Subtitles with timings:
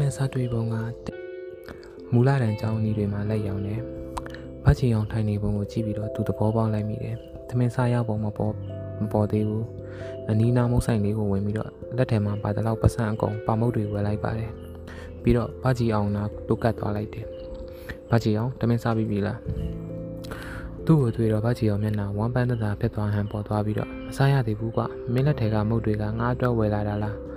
[0.00, 0.76] နဲ့စတွေ့ပုံက
[2.12, 3.80] မူလတန်းကျောင်းဤတွေမှာလက်ရောင်တယ်။
[4.64, 7.16] ဘာချီအောင်ထိုင်နေပုံကိုကြည့်ပြီးတော့သူသဘောပေါက်လိုက်မိတယ်။
[7.48, 8.52] သမင်းစားရောက်ပုံမပေါ်
[9.00, 9.64] မပေါ်သေးဘူး။
[10.28, 14.50] အနီးနားမုတ်ဆိုင်လေးကိုဝင်ပြီးတော့လက်ထဲမှာပါတလောက်ပတ်စံအကုန်ပါမုတ်တွေဝယ်လိုက်ပါတယ်။
[15.22, 17.26] ပြီးတော့ဘာချီအောင်နာတုတ်ကတ်သွားလိုက်တယ်။
[18.10, 19.38] ဘာချီအောင်သမင်းစားပြီးပြီလား။
[20.86, 27.16] သူ့ကိုတွေ့တော့ဘာချီအောင်မျက်နှာဝမ်းပန်းသက်သာဖြစ်သွားဟန်ပေါ်သွားပြီးတော့မစားရသေးဘူးကွာ။မင်းလက်ထဲကမုတ်တွေကငါအတွက်ဝယ်လာတာလား။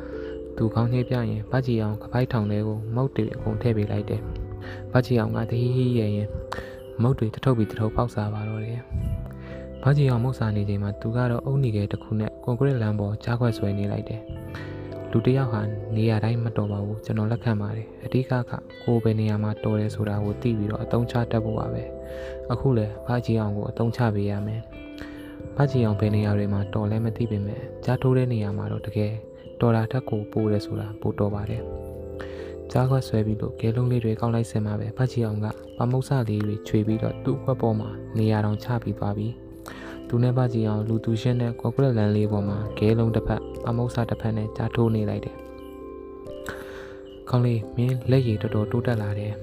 [0.57, 4.21] သူကောင်းချင်းပြရင်ဗတ်ကြီးအောင်ကပိုက်ထောင်လေးကိုမုတ်တွေအကုန်ထည့်ပေးလိုက်တယ်။
[4.91, 6.27] ဗတ်ကြီးအောင်ကတဟီဟီရဲ့ရင်
[7.01, 8.79] မုတ်တွေတထုပ်ပြီးတထုပ်ပေါက်စားပါတော့တယ်။
[9.83, 14.21] ဗတ်ကြီးအောင်မုတ်စားနေချိန်မှာသူကတော့အုံနီကဲတစ်ခုနဲ့ကွန်ကရစ်လမ်းပေါ်ကြားခွက်ဆွဲနေလိုက်တယ်။
[15.11, 15.61] လူတစ်ယောက်ဟာ
[15.95, 18.33] နေရာတိုင်းမတော်ပါဘူးကျွန်တော်လက်ခံပါတယ်။အဓိကက
[18.83, 21.83] ကိုယ်ပဲနေရာမှာတော်တယ်ဆိုတာကိုသိပြီးတော့အတုံးချတတ်ဖို့ပါပဲ။
[22.51, 24.61] အခုလဲဗတ်ကြီးအောင်ကိုအတုံးချပေးရမယ်။
[25.57, 29.13] ဗတ်ကြီးအောင်ဘယ်နေရာတွေမှာတော်လဲမသိပေမဲ့ကြားထိုးတဲ့နေရာမှာတော့တကယ်
[29.61, 31.61] တော်တာထက်ကိုပိုးတယ်ဆိုတာပိုတော်ပါတယ်။
[32.71, 39.27] ကြားခွက်ဆွဲပြီးလို့ကဲလုံးလေးတွေကောက်လိုက်စင်မှာပဲဖတ်ချီအောင်ကပမုတ်ဆလေးတွေခြွေပြီးတော့သူ့ခွက်ပေါ်မှာနေရာတောင်ချပြီးသွားပြီ။
[40.07, 45.35] သူနဲ့ဖတ်ချီအောင်လူသူရှင်းတဲ့ကွန်ကရစ်လန်လေးပေါ်မှာကဲလုံးတစ်ဖက်ပမုတ်ဆတစ်ဖက်နဲ့ကြားထိုးနေလိုက်တယ်။
[47.29, 49.33] ကောင်းလေးမင်းလက်ရည်တော်တော်တိုးတက်လာတယ်။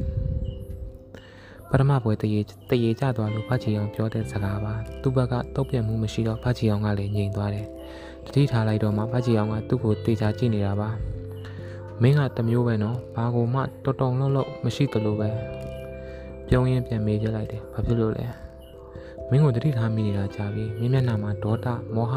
[1.70, 7.66] ပထမပွဲတရေတရေကျသွားလို့ဖတ်ချီအောင်ပြောတဲ့စကားပါသူ့ဘက်ကတုတ်ပြတ်မှုမရှိတော့ဖတ်ချီအောင်ကလည်းငြိမ်သွားတယ်
[8.28, 10.88] တတိထားလိုက်တော့မှဖတ်ချီအောင်ကသူ့ကိုတေချာကြည့်နေတာပါ
[12.02, 15.28] မင်းကတမျိုးပဲနော်ဘာကိုမှတော်တော်လုံးလုံးမရှိသလိုပဲ
[16.48, 18.24] ပြုံးရင်ပြန်မေးပြလိုက်တယ်ဘာဖြစ်လို့လဲ
[19.30, 22.14] မင်းကိုတတိထားမိနေတာကြာပြီမင်းမျက်နှာမှာဒေါသမောဟ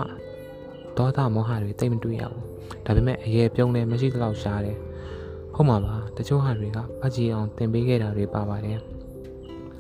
[0.98, 2.44] ဒေါသမောဟတွေတိတ်မတွေ့ရဘူး
[2.86, 4.78] ဒါပေမဲ့အရေးပြုံးလည်းမရှိသလောက်ရှားတယ်
[5.56, 8.80] ဟုတ်မှာပါတချို့ဟာတွေကဖတ်ချီအောင်တင်ပေးခဲ့တာတွေပါပါတယ်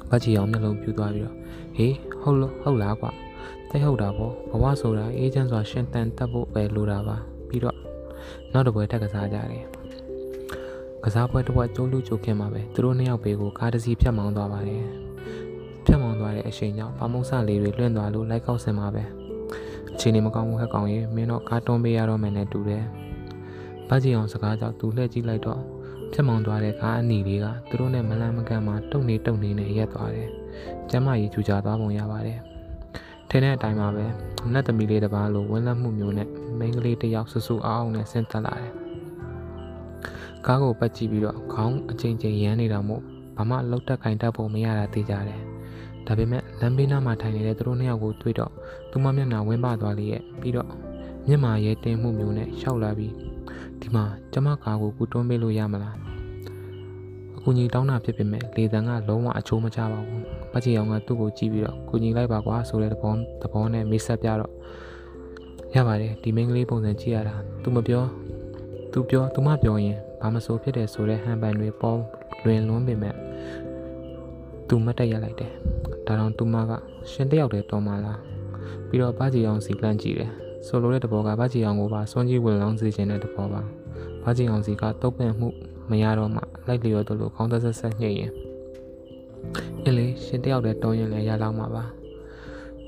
[0.09, 1.35] ဖတ်ချီအောင်မျက်လုံးပြူသွားပြီးတော့
[1.77, 3.11] ဟေးဟုတ်လို့ဟုတ်လားကွာ
[3.71, 7.17] တိတ်ဟုတ်တာပေါ့ဘဝဆိုတာအေးချမ်းစွာရှင်တန်တက်ဖို့ပဲလိုတာပါ
[7.47, 7.77] ပြီးတော့
[8.53, 9.65] နောက်တစ်ပွဲထက်ကစားကြတယ်
[11.03, 14.83] ကစားပွဲတစ်ပွဲကျိုးလူကျိုးခင်မှာပဲသူတို့နှစ်ယောက်ဘေးကိုကားတစ်စီးဖြတ်မောင်းသွားပါတယ်
[15.85, 19.03] ဖြတ်မောင်းသွားတဲ့အချိန်ကြောင့်ပမုံဆလေးတွေလွင့်သွားလို့လိုက်ကောက်စင်မှာပဲ
[19.93, 22.83] အချိန်နေမကောင်းဘူးဟက်ကောင်ရေမင်းတော့ကားတွန်းပေးရတော့မယ်နဲ့တူတယ်
[23.87, 25.59] ဗတ်ကြီးအောင်စကားကြောင့်သူလှည့်ကြည့်လိုက်တော့
[26.13, 30.29] ဖြတ်မောင်းသွားတဲ့ကားအနီလေးကသူတို့နဲ့မလန့်မကန့်မှာတုံနေတုံနေနဲ့ရက်သွားတယ်
[30.89, 32.39] ကျမ်းမာရေးကြူကြသွားပုံရပါတယ်
[33.33, 34.05] ထင်းတဲ့အတိုင်းပါပဲ
[34.53, 38.73] နတ်သမီးလေးတစ်ပါးလိုဝင်းလက်မှုမျိုးနဲ့မိန်းကလေးတစ်ယောက်ဆူဆူအောင်အောင်နဲ့ဆင်းသက်လာတယ်။
[40.45, 43.01] ကားကိုပတ်ကြည့်ပြီးတော့ခေါင်းအချိန်ချင်းရမ်းနေတာမို့
[43.37, 45.41] ဘာမှလှုပ်တက်ခိုင်တတ်ဖို့မရတာသိကြတယ်။
[46.07, 48.51] ဒါပေမဲ့လမ်းဘေးနားမှာထိုင်နေတဲ့သူတို့နှစ်ယောက်ကိုတွေ့တော့
[48.91, 50.69] သူမမျက်နှာဝင်းပသွားလေရဲ့ပြီးတော့
[51.27, 53.13] မျက်မာရဲတင်းမှုမျိုးနဲ့ရှောက်လာပြီး
[53.81, 54.03] ဒီမှာ
[54.33, 56.10] ကျမကားကိုကူတွန်းပေးလို့ရမလား။အ
[57.42, 60.22] ကူကြီးတောင်းတာဖြစ်ပေမဲ့လေတံကလုံးဝအချိုးမချပါဘူး။
[60.52, 63.12] ပတ်ချီအောင်ကသူ့ကိုကြည့်ပြီးတော့ကိုကြီးလိုက်ပါကွာဆိုတဲ့သဘော
[63.42, 64.52] သဘောနဲ့မိတ်ဆက်ပြတော့
[65.74, 68.04] ရပါတယ်ဒီမိန်းကလေးပုံစံကြည့်ရတာ तू မပြော
[68.92, 71.98] तू ပြော तू မပြောရင်ဘာမဆိုဖြစ်တယ်ဆိုတဲ့ဟန်ပန်တွေပေါ်
[72.44, 73.14] လွင်လွန်းပေမဲ့
[74.68, 75.52] तू မတက်ရလိုက်တယ်
[76.06, 76.72] ဒါတော့ तू မက
[77.10, 78.18] ရှင်တယောက်တည်းတော်မှလား
[78.88, 80.30] ပြီးတော့ဘာကြီးအောင်စီကလန့်ကြည့်တယ်
[80.66, 83.62] ဆိုလိုတဲ့တဘောကဘာကြီးအောင်ကိုပါစွန့်ကြည့်ဝင်လောင်းစေခြင်းတဲ့တဘောပါ
[84.24, 85.48] ဘာကြီးအောင်စီကတုတ်ပင်မှု
[85.89, 88.31] မရတော့မှလိုက်လျော်တယ်လို့ခေါင်းသက်ဆက်ဆက်ညှိရင်
[89.83, 91.85] အင်းလေရှင်တယောက်တည်းတောင်းရင်လည်းရလောက်မှာပါ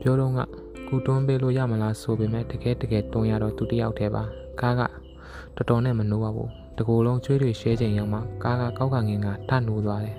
[0.01, 0.39] ပြောတော့က
[0.87, 4.23] ကူတွန်းပေးလို့ရမလားဆိုပေမဲ့တကယ်တကယ်တွန်းရတော့သူတယောက်တည်းပါ
[4.61, 4.81] ကားက
[5.55, 10.17] တော်တော်နဲ့မနိုးပါဘူးတကူလုံးကျွေးတွေရှဲချိန်ရောက်မှကားကကောက်ကငင်ကထနိုးသွားတယ်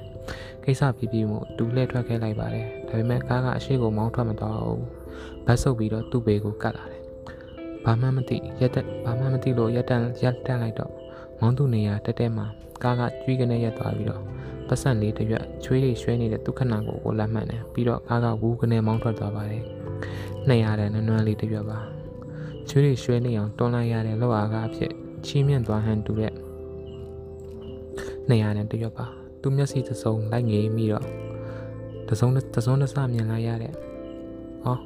[0.64, 4.82] ကိစ္စပြီးပြီးမှုတူလှည့်ထွက်ခဲ့လိုက်ပါတယ်ဒါပေမဲ့ကားကအရှိကိုမောင်းထွက်မသွားဘူး
[5.46, 7.02] ဘတ်ဆုပ်ပြီးတော့သူ့ဘေးကိုကတ်လာတယ်
[7.84, 10.92] ဘာမှမသိရက်တက်ဘာမှမသိလို့ရက်တန်ရက်တက်လိုက်တော့
[11.40, 12.46] မောင်းသူနေရတက်တက်မှာ
[12.84, 14.22] ကားကကျွေးကနေရက်သွားပြီးတော့
[14.68, 19.62] ပတ်စံလေးတစ်ရွက်ချွေးလေးရွှဲနေတဲ့ဒုက္ခနာကိုကိုလက်မှန်တယ်ပြီးတော့ကားကဝူးကနေမောင်းထွက်သွားပါတယ်
[20.48, 21.78] နှစ်ရတဲ့နွမ်းနွမ်းလေးတစ်ရွက်ပါ
[22.68, 24.92] ချွေးလေးရွှဲနေအောင်တွန်းလိုက်ရတဲ့လောက်အားကအဖြစ်
[25.26, 26.32] ချီးမြှင့်သွားဟန်တူတဲ့
[28.28, 29.06] နှစ်ရတဲ့တစ်ရွက်ပါ
[29.40, 31.04] သူမျက်စိတစ်စုံလိုက်ငေးပြီးတော့
[32.08, 33.72] တစုံတစုံတစမြင်လိုက်ရတဲ့
[34.64, 34.76] ဟော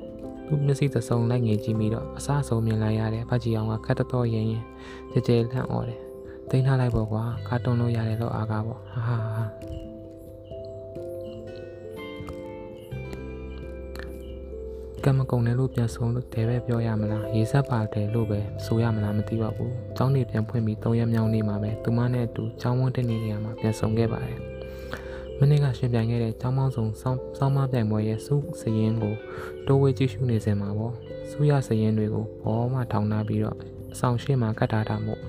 [0.47, 4.65] သူမျက်စိတစ်စုံလိုက်ငေးကြည့်ပြီးတော့အစားဆုံးမြင်လိုက်ရတဲ့ဖတ်ကြည့်အောင်ကခတ်တော်ရင်ရင်
[5.13, 6.01] ကြဲကြဲလန့်អော်တယ်
[6.51, 9.45] သိမ်းထားလိုက်ပေါ့ကွာကာတွန်းလို့ရတယ်လို့အားကားပေါ့ဟာဟာဟာ
[15.05, 24.39] ကံမကုံတယ်လို့ပြန်ဆုံးလို့တဲပဲပြောရမလားရေဆက်ပါတယ်လို့ပဲဆိုရမလားမသိပါဘူး။ကျောင်းနေပြန်ဖွင့်ပြီး၃ရက်မြောက်နေ့မှာပဲသူမနဲ့အတူကျောင်းဝန်းတဲ့နေရာမှာပြန်ဆုံခဲ့ပါတယ်။
[25.39, 29.15] မနေ့ကရှင်ပြိုင်ခဲ့တဲ့ကျောင်းမောင်းဆောင်စောင်းစောင်းမပြိုင်ပွဲရဲ့စုစရင်ကို
[29.67, 30.95] တိုးဝေးကြည့်ရှုနေစင်မှာပေါ့။
[31.31, 33.57] စုရစရင်တွေကိုဘောမှထောင်နာပြီးတော့
[33.93, 35.21] အဆောင်ရှိမှကတ်ထားတာမို့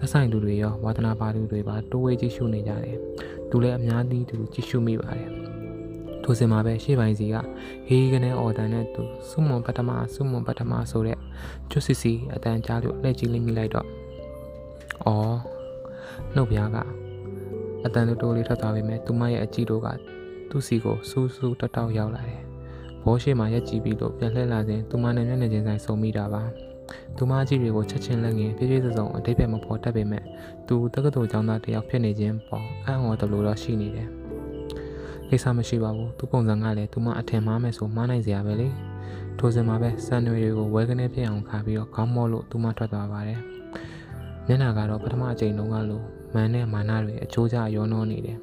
[0.00, 2.96] သက်ဆိုင်သူတွေရောဝါသနာပါသူတွေပါတိုးဝေးကြည့်ရှုနေကြတယ်။
[3.50, 5.30] သူလည်းအများကြီးသူကြည့်ရှုမိပါတယ်။
[6.22, 7.36] ထိုစင်မှာပဲရှေ့ပိုင်းစီက
[7.86, 11.18] ဟေးကနေအော်တန်နဲ့သူစုမွန်ပထမစုမွန်ပထမဆိုတဲ့
[11.70, 13.86] ကျွတ်စီစီအတန်ကြားလို့လက်ကြည့်လိမ့်မိလိုက်တော့
[15.06, 15.36] အော်
[16.34, 16.76] နှုတ်ပြားက
[17.84, 19.88] အတန်တိုးတိုးလေးထွက်သွားပေမဲ့သူမရဲ့အကြည့်တို့က
[20.50, 22.42] သူ့စီကိုစူးစူးတောက်တောက်ရောက်လာတယ်
[23.04, 26.42] ဘောရှိမှရက်ကြည့်ပြီးတော့ပြန်လှည့်လာစဉ်သူမနဲ့မျက်နှာချင်းဆိုင်ဆုံမိတာပါ
[27.16, 30.22] သူမအကြည့်တွေကိုချက်ချင်းလက်ငင်ပြည့်ပြည့်စုံစုံအတိတ်ပဲမဖော်တတ်ပေမဲ့
[30.68, 34.08] သူတက္ကသိုလ်ကျောင်းသားတစ်ယောက်ဖြစ်နေခြင်းပေါ်အံ့ဩတယ်လို့တော့ရှိနေတယ်
[35.28, 38.68] ကိစ္စမရှိပါဘူးသူပုံစံကလည်းသူမအထင်မှားမယ်ဆိုမှားနိုင်စရာပဲလေ
[39.38, 43.40] ထိုစဉ်မှာပဲစံတွေတွေကိုဝဲကနေပြအောင်ခါပြီးတော့ခေါင်းမော့လို့သူမထွက်သွားပါတယ်
[44.46, 46.02] မျက်နှာကတော့ပထမအချိန်တုန်းကလို
[46.34, 48.38] မန်နဲ့မာနတွေအချိုးကျရောနှောနေတယ်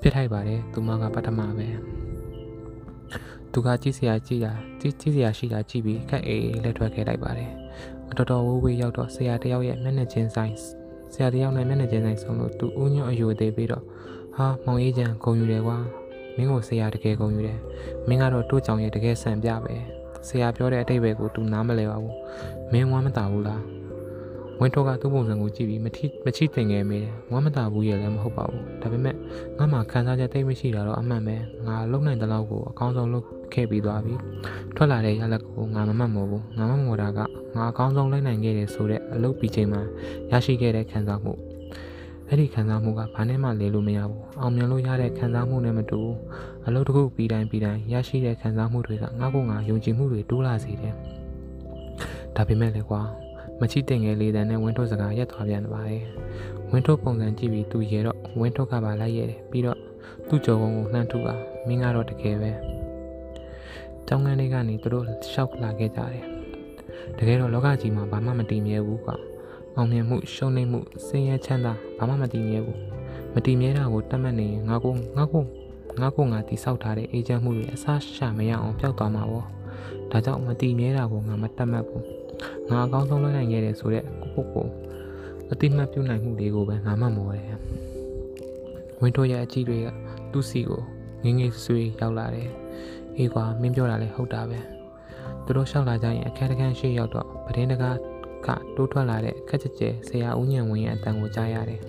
[0.00, 1.68] ဖြစ်ထိုက်ပါတယ်သူမကပထမပဲ
[3.52, 7.50] သူကကြည့်စရာကြည့်တာကြည့်ကြည့်စရာရှိတာကြည့်ပြီးခက်အေးလက်ထွက်ခဲ့လိုက်ပါတယ်
[8.16, 10.54] တော်တော်ဝေးဝေးရောက်တော့ဆရာတယောက်ရဲ့မျက်နှာချင်းဆိုင်
[11.12, 13.84] ဆရာတယောက်နဲ့မျက်နှာချင်းဆိုင်ဆုံးလို့သူဦးညွန့်အယူသေးပြီးတော့
[14.36, 15.76] ဟာမောင်အေးချန်ဂုံယူတယ်ကွာ
[16.36, 17.58] မင်းကိုဆရာတကယ်ဂုံယူတယ်
[18.08, 19.74] မင်းကတော့တို့ကြောင်ရဲ့တကယ်ဆန်ပြပဲ
[20.28, 22.14] ဆရာပြောတဲ့အတိတ်ပဲကို तू နားမလဲပါဘူး
[22.72, 23.62] မင်းဝမ်းမသာဘူးလား
[24.60, 29.14] ဝင်းထောကသူ့ပုံစံကိုကြည့်ပြီးမထီမချိတင်ငယ်မိတယ်ဝမ်းမသာဘူးရဲ့လည်းမဟုတ်ပါဘူးဒါပေမဲ့
[29.58, 31.36] ငါမှခံစားချက်တိတ်မရှိတာတော့အမှန်ပဲ
[31.66, 34.14] ငါလုံနိုင်တဲ့လောက်ကိုအကောင်းဆုံးလုပ် ခဲ့ပြီးသွားပြီ
[34.76, 37.18] ထွက်လာတဲ့ရလက်ကိုငါမမှတ်မို့ဘူးငါမမော်တာက
[37.56, 39.82] ငါအကောင်းဆုံးလိုက်နိုင်ခဲ့တယ်ဆိုတဲ့အလုပ်ပြီးချိန်မှာ
[40.30, 41.32] ရရှိခဲ့တဲ့ခံစားမှု
[42.28, 46.16] အဲ့ဒီခံစားမှုကဘာနဲ့မှလေလို့မရဘူးအောင်မြင်လို့ရတဲ့ခံစားမှုနဲ့မတူဘူး
[46.66, 50.94] အလုပ်တစ်ခုပြီးတိုင်းပြီးတိုင်းရရှိတဲ့ခံစားမှုတွေကငါ့ကိုငါယုံကြည်မှုတွေတိုးလာစေတယ်
[52.36, 53.02] ဒါပေမဲ့လေကွာ
[53.60, 56.04] မချိတင်ငယ်လေးတန်းနဲ့ဝင်းထုတ်စကားရက်သွားပြန်ပါတယ်
[56.70, 59.78] ဝင်းထုတ်ပုံစံကြည့်ပြီးသူရေတော့ဝင်းထုတ်ကပါလိုက်ရတယ်ပြီးတော့
[60.28, 61.34] သူ့ကြော်ကုန်းကိုလှမ်းထုပါ
[61.66, 62.50] မင်းကတော့တကယ်ပဲ
[64.08, 66.24] တောင်းကန်းလေးကနေသူတို့ရှောက်လာခဲ့ကြတယ်
[67.18, 69.16] တကယ်တော့လောကကြီးမှာဘာမှမတည်မြဲဘူးကွာ
[69.76, 72.78] အောင်မြင်မှုရှုံးနိမ့်မှုစင်ရဲချမ်းသာဘာမှမတည်မြဲဘူး
[73.34, 75.44] မတည်မြဲတာကိုတတ်မှတ်နေရင်ငါကိုငါကို
[76.00, 79.46] ငါကိုငါတိဆောက်ထားတဲ့အေဂျင့်မှုတွေအစားရှာမရအောင်ပျောက်သွားမှာပေါ့
[80.10, 82.04] ဒါကြောင့်မတည်မြဲတာကိုငါမတတ်မှတ်ဘူး
[82.68, 84.66] ငါအကောင်းဆုံးလုပ်နိုင်ခဲ့တယ်ဆိုတဲ့ကိုကိုကို
[85.50, 87.46] အတိမတ်ပြုနိုင်မှုတွေကိုပဲငါမှမော်တယ်
[89.00, 89.86] ဝင်းထိုးရဲ့အကြည့်တွေက
[90.32, 90.82] သူ့စီကို
[91.24, 92.50] ငငယ်ဆွေးရောက်လာတယ်
[93.18, 94.58] အေးကွာမင်းပြောတာလည်းဟုတ်တာပဲ
[95.44, 97.96] သူတို့ရှောက်လာကြရင်အခက်တခန်းရှိရောက်တော့ပဒင်းတကား
[98.46, 101.80] ကတိုးထွက်လာတဲ့ခက်ကြဲကြဲဆရာဦးညံဝင်းရဲ့အတန်ကိုကြားရတယ်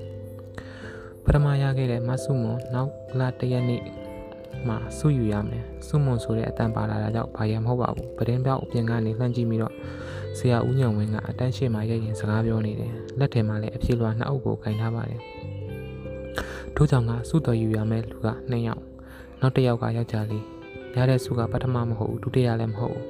[1.24, 3.82] ပထမရခဲ့တဲ့မဆုမွန်နောက်လာတရက်နေ့
[4.68, 9.74] မှာစုယူရမယ်စုမွန်ဆိုတဲ့အတန်ပါလာတာကြောင့်ဘာရမဟုတ်ပါဘူးပဒင်းပြောက်အပြင်ကနေလှမ်းကြည့်ပြီးတော့
[10.38, 15.22] ဆရာဦးညံဝင်းကအတန်းရှိမှရရင်စကားပြောနေတယ်လက်ထဲမှာလည်းအပြေလွှာနှစ်အုပ်ကိုကင်ထားပါတယ်
[16.76, 18.82] ထို့ကြောင့်ကစုတော်ယူရမယ်လူက2ယောက်
[19.40, 20.46] နောက်တစ်ယောက်ကယောက်ျားလေး
[20.98, 23.06] ရတဲ့စုကပထမမဟုတ်ဘူးဒုတိယလည်းမဟုတ်ဘူး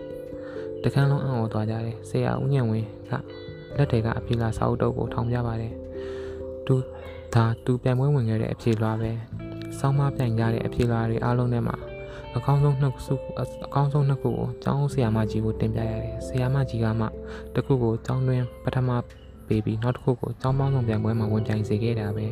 [0.84, 3.12] တကန်းလုံးအံ့ဩသွားကြတယ်ဆရာဦးညံဝင်းက
[3.78, 5.74] လက်တွေကအပြေလာစာအုပ်တုပ်ကိုထောင်ပြပါတယ်
[6.66, 6.76] သူ
[7.34, 9.12] ဒါသူပြန်ပွဲဝင်ခဲ့တဲ့အပြေလွှာပဲ
[9.80, 11.78] စောင်းမပြန်ကြတဲ့အပြေလွှာတွေအားလုံးထဲမှာ
[12.36, 13.16] အကောင်းဆုံးနှစ်စု
[13.66, 17.06] အကောင်းဆုံးနှစ်ခုကိုကျောင်းဆရာမကြီးကိုတင်ပြရတယ်ဆရာမကြီးကမှ
[17.54, 18.90] တစ်ခုကိုကျောင်းတွင်ပထမ
[19.48, 22.26] ပေးပြီးနောက်တစ်ခုကိုကျောင်းပေါင်းဆောင်ပြန်ပွဲမှာဝင်ပြိုင်စေခဲ့တာပဲ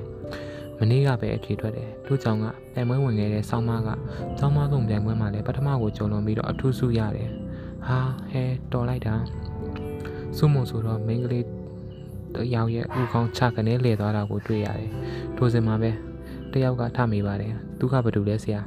[0.80, 3.90] မနေ့ကပဲအဖြေထွက်တယ်သူ့ကြောင့်ကပြန်ပွဲဝင်ခဲ့တဲ့ဆောင်းမက
[4.38, 7.30] ကျောင်းပေါင်းဆောင်ပြန်ပွဲမှာလည်းပထမကိုကျော်လွန်ပြီးတော့အထူးစုရတယ်
[7.88, 8.00] ဟာ
[8.32, 9.16] ဟဲတော်လိုက်တာ
[10.38, 11.46] စုမုံဆိုတော့မိန်းကလေး
[12.36, 14.92] တယောက်ရဲ့ဥကောင်းချကနေလဲသွားတာကိုတွေ့ရတယ်
[15.38, 15.92] ထိုစဉ်မှာပဲ
[16.52, 18.62] တယောက်ကထမိပါတယ်သူကဘာတူလဲဆရာ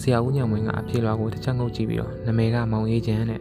[0.00, 3.40] ဆရာဦးညံဝင်းကအပြေလွားကိုတစ်ချက်ငုပ်ကြည့်ပြီးတော့နမေကမောင်အေးချမ်းတဲ့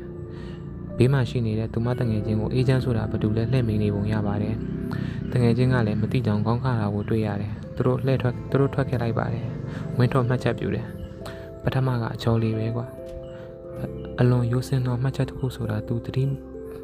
[0.98, 4.56] ဘေးမှာရှိနေတဲ့သူမတငယ်ချင်းကိုအေးချမ်းဆိုတာဘာတူလဲလှည့်မိနေပုံရပါတယ်
[5.31, 9.45] တငယ်ချင်းကလည်းမတိကြောင်ကောင်းခါတာကိုတွေ့ရတယ်သူတို့လှည့်ထွက်သူတို့ထွက်ခဲ့လိုက်ပါတယ်
[9.98, 10.88] ဝင်းထွက်မှတ်ချက်ပြူတယ်
[11.63, 12.88] ပထမကအချောလေးပဲကွာ
[14.19, 16.24] အလွန်ရိုးစင်သောမှတ်ချက်တစ်ခုဆိုတာသူတတိ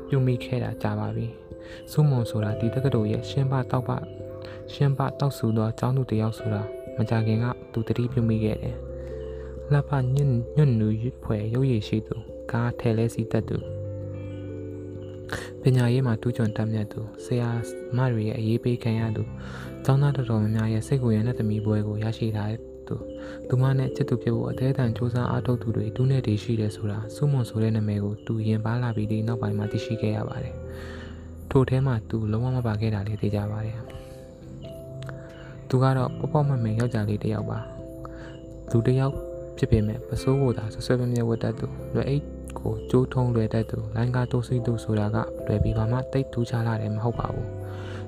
[0.08, 1.28] ပြုမိခဲ့တာကြာပါပြီ
[1.92, 3.90] စုမုံဆိုတာဒီတက္ကသိုလ်ရဲ့ရှင်းပတောက်ပ
[4.74, 6.62] ရှင်းပတောက်ဆူသောကျောင်းသူတယောက်ဆိုတာ
[6.98, 8.76] မကြခင်ကသူတတိပြုမိခဲ့တယ်
[9.72, 10.90] လှပညွန့်ညွန့်နူ
[11.24, 12.16] ဖွယ်ရုပ်ရည်ရှိသူ
[12.52, 13.58] ကားထဲလဲစီတက်သူ
[15.68, 17.50] ပညာရေးမှာတူးချွန်တတ်မြတ်သူဆရာ
[17.98, 19.24] မတွေရဲ့အရေးပေးခံရသူ
[19.86, 22.96] ကျောင်းသားတော်တော်များများရဲ့စိတ်ကိုရတဲ့သမီးပွဲကိုရရှိထားတဲ့သူ
[23.48, 30.56] သူမနဲ့ချစ်သူဖြစ်ဖို့အသေးအံစူးစမ်းအားထုတ်သူတွေတူးနဲ့တည်ရှိတယ်ဆိုတာစုမွန်ဆိုတဲ့နာမည်ကိုသူရင်ပါလာပြီးဒီနောက်ပိုင်းမှာသိရှိခဲ့ရပါတယ်
[31.52, 33.78] ထို့ထဲမှာသူလုံးဝမပါခဲ့တာလေးသိကြပါတယ်
[35.70, 37.60] သူကတော့ပေါ့ပေါ့မမင်ယောက်ျားလေးတစ်ယောက်ပါ
[38.72, 39.16] သူတစ်ယောက်
[39.58, 47.50] ဖြစ်ပေမဲ့ပစိုးကိုသာဆွဆွဲပြမြဲဝတ်တတ်သူလွယ်အိတ် ကိုကျိုးထုံးလွယ်တတ်သူလိုင်းကားတိုးစီးသူဆိုတာကလွယ်ပြီးပါမှတိတ်ထူးခြားလာတယ်မဟုတ်ပါဘူး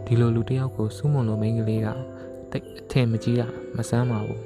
[0.06, 1.88] ဒီလိုလူတစ်ယောက်ကိုစူးမွန်လိုမိန်းကလေးက
[2.52, 4.42] တိတ်အထင်မကြီးတာမဆန်းပါဘူး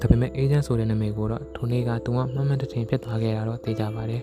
[0.00, 4.22] ဒါပေမဲ့အေဂျင့်ဆိုတဲ့နာမည်ကိုတော့ထိုနေ့ကသူကမှတ်မှတ်တထင်ဖြစ်သွားခဲ့တာတော့သိကြပါတယ်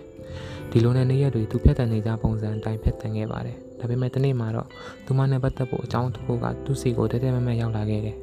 [0.70, 4.68] ဒီလိုနဲ့နေ့ရက်တွေသူဖြတ်တန်နေကြပုံစံအတိုင်းဖြတ်တန်ခဲ့ပါတယ်ဒါပေမဲ့တနေ့မှာတော့
[5.06, 8.16] သူမနဲ့ပတ်သက်ဖို့အကြောင်းတစ်ခုကသူ့စီကိုတဲတဲမမရောက်လာခဲ့တယ်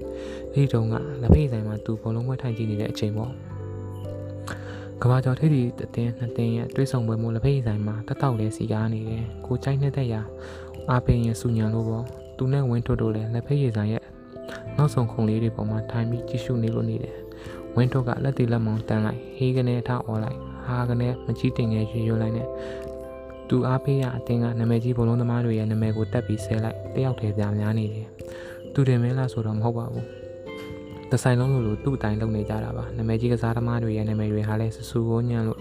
[0.53, 3.31] အဲဒီတုန်းကလက်ဖေးဆိုင်မှာသူဘလုံးပွဲထိုင်ကြည့်နေတဲ့အချိန်ပေါ့
[5.01, 10.21] ကဘာကျော်ထိပ်ဒီအတင်းနှစ်တင်းရဲ့တွေးဆောင်ပွဲမို့လက်ဖေးဆိုင်မှာတတောက်လေးစီကားနေတယ်ကိုကြိုက်နေတဲ့ရာ
[10.89, 12.05] အာပင်ရဲ့စူညံလို့ပေါ့
[12.37, 14.03] သူနဲ့ဝင်းထွတ်တို့လည်းလက်ဖေးရည်ဆိုင်ရဲ့
[14.77, 17.15] နောက်ဆုံးခုံလေးတွေပေါ်မှာထိုင်ပြီးကြည့်ရှုနေလို့နေတယ်
[17.75, 22.47] ဝင်းထုတ်ကလက်တီလက်မောင်းတန်းလိုက်ဟေးကနေထားអော်လိုက်ဟာကနေမကြီးတင်ငယ်ရွရွလိုက်နဲ့
[23.49, 28.07] သူအားပေးရအတင်းကနာမည်ကြီးဘလုံးသမားတွေရဲ့နာမည်ကိုတက်ပြီးဆဲလိုက်တယောက်တည်းပြများနေတယ်
[28.73, 30.26] သူတယ်မဲလားဆိုတော့မဟုတ်ပါဘူး
[31.11, 35.59] တဆိုင်လုံးလိုလိုသူ့အတိုင်းလုပ်နေကြတာပါနာမည်ကြီးကစားသမားတွေရဲ့နာမည်တွေဟာလဲဆဆူကိုညံ့လို့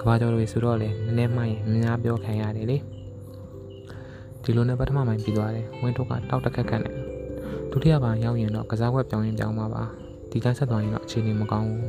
[0.00, 2.76] ကဘာကျော်တွေဆိုတော့လေနည်းနည်းမှရင်မများပြောခံရတယ်လေ
[4.42, 6.94] ဒီလိုနဲ့ပထမပိုင်းပြီးသွားတယ်ဝင်းထုတ်ကတောက်တက်ခက်ခက်နဲ့
[7.70, 9.82] ဒုတိယပိုင်းရောက်ရင်တော့ကစားကွက်ပြောင်းရင်ပြောင်းပါပါ
[10.30, 11.82] ဒီတိုင်းဆက်သွားရင်တော့အခြေအနေမကောင်းဘူး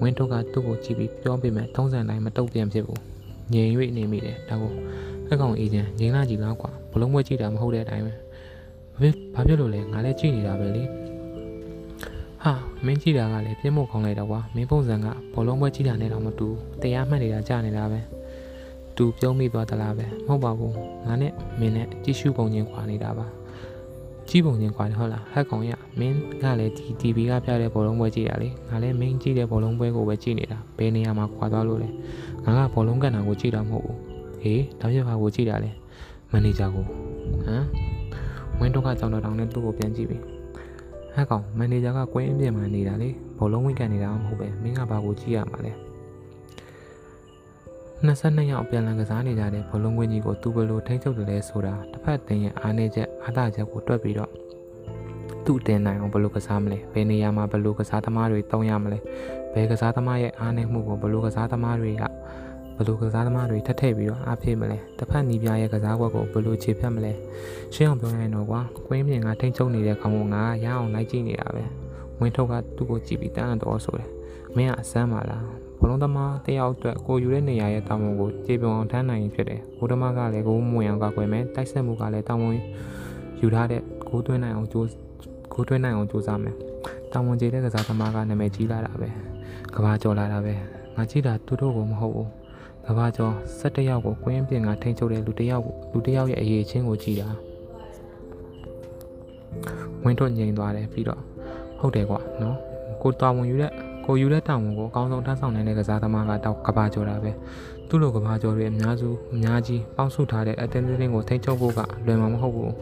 [0.00, 3.00] ဝင်းထုတ်ကသူ့ကိုကြည့်ပြီးပြောပြမယ်ထုံးစံတိုင်းမတုတ်ပြန်ဖြစ်ဘူး
[3.52, 4.72] ငြိမ်၍နေမိတယ်ဒါကို
[5.30, 10.82] အကောင်အေဂျင့်ငြိမ်လာကြည့်လောက်ကွာဘလုံးမွေးကြည့်တာမဟုတ်တဲ့အတိုင်းပဲဘာဖြစ်ဘာဖြစ်လို့လဲငါလည်းကြည့်နေတာပဲလေ
[12.44, 12.52] ဟာ
[12.86, 16.48] မင်းကြည့်တာကလည်းပြင်းဖို့ခေါင်းလိုက်တော့ကွာမင်းပုံစံကဘလုံးပွဲကြည့်တာနဲ့တော့မတူ
[16.82, 18.00] တရားမှတ်နေတာကြားနေတာပဲ
[18.96, 20.74] သူပြုံးမိသွားသလားပဲမဟုတ်ပါဘူး
[21.06, 23.26] ငါနဲ့မင်းနဲ့ကြည့်ရှုပုံချင်းခွာနေတာပါ
[24.28, 31.88] ကြည့်ပုံချင်းခွာတယ်ဟုတ်လားဟက်ကောင်ရမင်းကလည်းဒီ TV ကပြတဲ့ဘောလုံးပွဲကြည့်တာလေငါလည်းမင်းကြည့်တဲ့ဘောလုံးပွဲကိုပဲကြည့်နေတာဘယ်နေရာမှာခွာသွားလို့လဲ
[32.44, 33.98] ငါကဘောလုံးကန်တာကိုကြည့်တာမဟုတ်ဘူး
[34.42, 35.70] ဟေးဒါပြပါကိုကြည့်တာလေ
[36.30, 37.64] မန်နေဂျာကိုဟမ်
[38.58, 40.18] ဝင်းတော့ကကြောင်တော်တောင်နဲ့သူ့ကိုပြန်ကြည့်ပြီ
[41.18, 43.08] ဟဲ့ကောင်မန်နေဂျာကကွင်းအပြင်မှာနေတာလေ
[43.38, 45.72] ဘောလုံးဝင်ကန်နေတာမဟုတ်ပဲမင်းကဘာကိုကြည့်ရမှာလဲ
[48.06, 54.30] 22ယောက်ပြန်လည်ကစားနေကြတဲ့ဘောလုံးကွင်းကြီးကိုသူဘယ်လိုထိန်းချုပ်တယ်လဲဆိုတာတစ်ဖက်တင်ရဲ့အားနည်းချက်အားသာချက်ကိုတွက်ပြီးတော့
[55.44, 58.98] သူ့တင်နိုင်အောင်ဘယ်လိုကစားမလဲဘယ်နေရာမှာဘယ်လိုကစားသမားတွေတုံးရမလဲ
[59.54, 62.02] ဘယ်ကစားသမားရဲ့အားနည်းမှုကိုဘယ်လိုကစားသမားတွေက
[62.78, 67.12] ဘယ်လိုကစားသမားတွေထပ်ထည့်ပြီးတော့အားဖြည့်မလဲတစ်ဖက်နီးပြရဲ့ကစားကွက်ကိုဘယ်လိုခြေဖြတ်မလဲ
[67.74, 71.64] ရှင်းအောင်ပြောရရင်တော့ကွာကွင်းပြင်ကထိန်းချုပ်နေတဲ့ခေါင်းကငါရအောင်လိုက်ကြည့်နေတာပဲ
[72.20, 74.08] ဝင်းထုတ်ကသူ့ကိုကြည့်ပြီးတန်းတော့ဆိုတယ်
[74.56, 75.44] မင်းကအစမ်းပါလား
[75.80, 82.54] ဘလုံးသမားတယောက်အတွက်ကိုယူတဲ့နေရာရဲ့တာဝန်ကိုကြေပွန်အောင်ထမ်းနိုင်ရင်ဖြစ်တယ်ကိုဓမကလည်းကိုမွေအောင်ကကွယ်မယ်တိုက်ဆက်မှုကလည်းတာဝန်
[83.40, 84.86] ယူထားတဲ့ကိုသွင်းနိုင်အောင်ကြိုး
[85.54, 86.54] ကိုသွင်းနိုင်အောင်ကြိုးစားမယ်
[87.12, 89.08] တာဝန်ကျေတဲ့ကစားသမားကနာမည်ကြီးလာတာပဲ
[89.74, 90.54] ကဘာကျော်လာတာပဲ
[90.96, 92.37] ငါကြည့်တာသူတို့ကိုမဟုတ်ဘူး
[92.90, 97.28] ကဘာကျော်17ယောက်ကိုကွင်းပြင်ကထိန်းချုပ်တဲ့လူတစ်ယောက်ကိုလူတစ်ယောက်ရဲ့အရေးချင်းကိုကြည့်တာ
[100.02, 101.20] ဝင်းတော့ငြိမ်သွားတယ်ပြီးတော့
[101.78, 102.56] ဟုတ်တယ်ကွာနော်
[103.02, 103.72] ကိုတာဝန်ယူတဲ့
[104.06, 107.30] ကိုယူတဲ့တာဝန်ကိုအကောင်းဆုံးထမ်းဆောင်နိုင်တဲ့ကစားသမားကတော့ကဘာကျော်တာပဲ
[107.88, 112.72] သူ့လိုကဘာကျော်တွေအများစုအများကြီးပေါင်းစုထားတဲ့အတင်းတင်းကိုထိန်းချုပ်ဖို့ကလွယ်မှာမဟုတ်ဘူး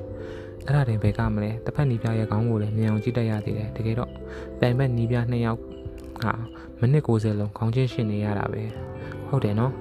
[0.65, 4.11] အဲ့ဒါတင်ဘယ်ကမလဲတစ်ဖက်နီးပြရဲ့ခေါင်းကိုလည်းမြင်အောင်ကြည့်တတ်ရသေးတယ်တကယ်တော့
[4.61, 5.61] တိုင်ဘက်နီးပြနှစ်ယောက်
[6.23, 6.33] ဟာ
[6.79, 8.63] မိနစ်60လုံးခေါင်းချင်းရှင်နေရတာပဲ
[9.29, 9.73] ဟုတ်တယ်နော်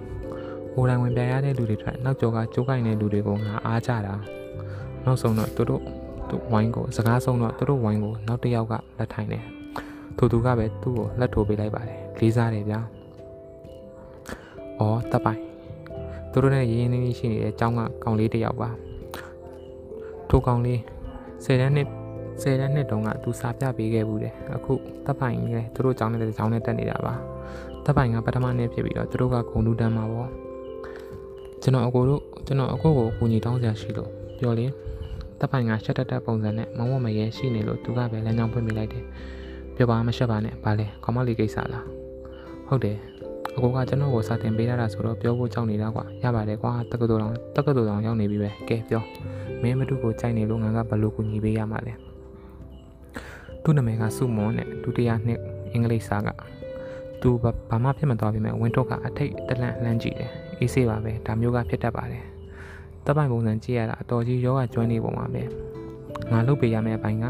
[0.75, 4.13] ကိုယ်တိုင်ဝင်ပြရတဲ့လူတွေထက်နောက်ကျော်ကကြိုးကိုင်တဲ့လူတွေကိုငါအားကြတာ
[5.05, 5.81] နောက်ဆုံးတော့သူတို့
[6.29, 9.43] သူဝိုင်းကိုစကားဆုံးတော့သူတို့ဝိုင်းကိုနောက်တစ်ယောက်ကလက်ထိုင်တယ်
[10.17, 12.79] သူသူကပဲသူ့ကိုလက်ထိုးပေးလိုက်ပါတယ်လေးစားတယ်ဗျာ။
[14.79, 15.41] အော်တပ်ပိုင်
[16.31, 18.69] သူတို့နဲ့ရင်းရင်းနှီးနှီးရှိနေတဲ့အကြောင်းကကောင်လေးတစ်ယောက်ပါ။
[20.29, 20.81] ထိုကောင်လေး
[21.45, 21.87] ဆယ်တန်းနှစ်
[22.41, 24.73] ဆယ်တန်းနှစ်တုန်းကသူစာပြပေးခဲ့ဘူးတယ်။အခု
[25.05, 27.13] တပ်ပိုင်ကြီးလည်းသူတို့ကြောင်းနေတဲ့ကြောင်းနဲ့တက်နေတာပါ။
[27.85, 30.31] တပ်ပိုင်ကပထမနှစ်ဖြစ်ပြီးတော့သူတို့ကဂုံတူးတန်းမှာပေါ့။
[31.65, 34.65] ကျွန်တော်အကိုတို့ကျွန်တော်အကိုကိုအကူညီတောင်းစရာရှိလို့ပြောလေ
[35.39, 39.03] တပ်ပိုင်ကရှက်တက်တက်ပုံစံနဲ့မဝတ်မရဲရှိနေလို့သူကပဲလမ်းကြောင်းဖွင့်ပေးလိုက်တယ်။
[39.75, 41.85] ပြောပါမရှက်ပါနဲ့ဗာလဲကောမလီကိစ္စလား
[42.67, 42.97] ဟုတ်တယ်
[43.55, 49.03] အကိုကကျွန်တော်ကိုစာတင်ပေးရတာဆိုတော့ပြောဖို့ကြောက်နေတာကွာရပါတယ်ကွာတက္ကသိုလ်တော်တက္ကသိုလ်တော်ရောက်နေပြီပဲကဲပြော
[49.61, 51.93] မင်းမတူကိုကြိုက်နေလို့ငါကဘယ်လိုကူညီပေးရမှာလဲ
[53.63, 55.39] သူ့နာမည်ကစုမွန်နဲ့ဒုတိယနှစ်
[55.71, 56.29] အင်္ဂလိပ်စာက
[57.21, 57.29] သူ
[57.69, 62.23] ဘာမှဖြစ်မသွားပြီမဲ့ဝင်းတော့ကအထိတ်တလန့်လှမ်းကြည့်တယ် အေးဆေးပါပဲဒါမျိုးကဖြစ်တတ်ပါတယ်
[63.05, 65.43] တပ်ပိုင်ပုံစံကြည့်ရတာအတော်ကြီးယောဂကျွမ်းနေပုံပါပဲ
[66.31, 67.25] ငါလုပ်ပေးရမယ့်အပိုင်းက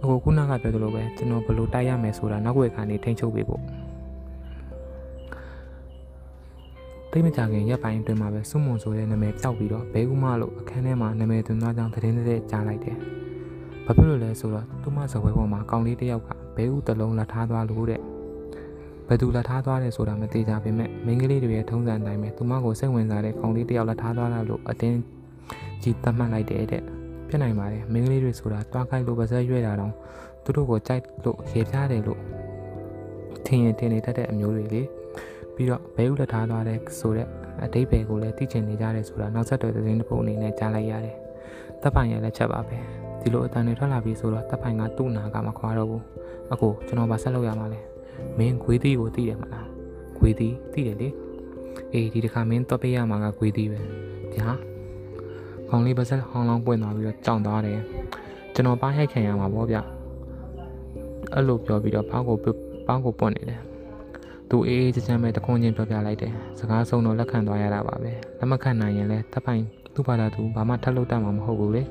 [0.00, 3.62] အခုခုနကပြောသလိုပဲကျွန်တော်ဘယ်လိုတိုက်ရမယ်ဆိုတာနောက်ွယ်ကနေထိန်းချုပ်ပေးဖို့
[7.10, 12.96] တိတ်မကြခင်ရက်ပိုင်းအတွင်းမှာပဲစွမွန်ဆိုတဲ့နာမည်ပျောက်ပြီးတော့ဘဲကူမလို့အခန်းထဲမှာနာမည်သွင်းသွားကြောင်းသတင်းတွေကြားလိုက်တယ်။
[13.86, 18.02] ဘာဖြစ်လို့လဲဆိုတော့သူမဇပွဲပေါ်မှာကောင်လေးတစ်ယောက်ကဘဲဦးတလုံးလက်ထားသွားလို့တဲ့။
[19.08, 24.98] ဘယ်သူလက်ထားသွားတယ်ဆိုတာမသိကြပေမဲ့မိန်းကလေးတွေရဲ့ထုံးစံအတိုင်းပဲသူမကိုစိတ်ဝင်စားတဲ့ကောင်လေးတစ်ယောက်လက်ထားသွားတာလို့အတင်း
[25.82, 26.82] ကြီးသတ်မှတ်လိုက်တယ်တဲ့။
[27.28, 29.92] ဖြစ်နိုင်ပါတယ်မိန်းကလေးတွေဆိုတာတွားခိုက်လို့ပါဇက်ရွဲ့တာတော့
[30.44, 32.20] သူတို့ကိုကြိုက်လို့ရေပြားတယ်လို့
[33.46, 34.82] ထင်ရင်ထင်နေတတ်တဲ့အမျိုးတွေလေ။
[35.54, 37.26] ပြီးတော့ဘဲဥလက်ထားသွားတဲ့ဆိုတဲ့
[37.64, 41.16] အတိတ်ဘယ်ကိုလည်းသိချင်နေကြတယ်ဆိုတာနောက်ဆက်တွဲသတင်းတစ်ပုဒ်အနေနဲ့ကြားလိုက်ရတယ်။
[41.82, 42.76] တပ်ပိုင်ရဲ့လက်ချက်ပါပဲ။
[43.20, 46.02] ဒီလိုအတန်တွေထွက်လာပြီးဆိုတော့တပ်ပိုင်ကသူ့နာကမခွာတော့ဘူး။
[46.52, 47.80] အကိုကျွန်တော်ဗာဆက်လုပ်ရမှာလဲ။
[48.38, 49.66] မင်းဂွေးသီးကိုသိတယ်မလား။
[50.16, 51.08] ဂွေးသီးသိတယ်လေ။
[51.92, 53.80] အေးဒီတစ်ခါမင်းတော့ပေးရမှာကဂွေးသီးပဲ။
[54.34, 54.48] ညာ။
[55.68, 57.78] ခေါင်းလေးပါဆက်ဟောင်းလောင်းပွင့်သွားပြီးတော့ကြောင်သွားတယ်။
[58.54, 59.76] ကျွန်တော်ပါးရိုက်ခံရမှာပေါ့ဗျ။
[61.34, 62.36] အဲ့လိုပြောပြီးတော့ဘောင်းကို
[62.86, 63.60] ဘောင်းကိုပွင့်နေတယ်
[64.50, 69.62] သူအေးအေးချမ်းချမ်းပဲတခွန်းချင်းပြောပြလိုက်တယ်စကားဆုံးတော့လက်ခံသွားရတာပါပဲလက်မခံနိုင်ရင်လည်းတပ်ပိုင်
[69.94, 71.82] သူ့ဘာသာသူဘာမှထပ်လို့တတ်မှာမဟုတ်ဘူးလေ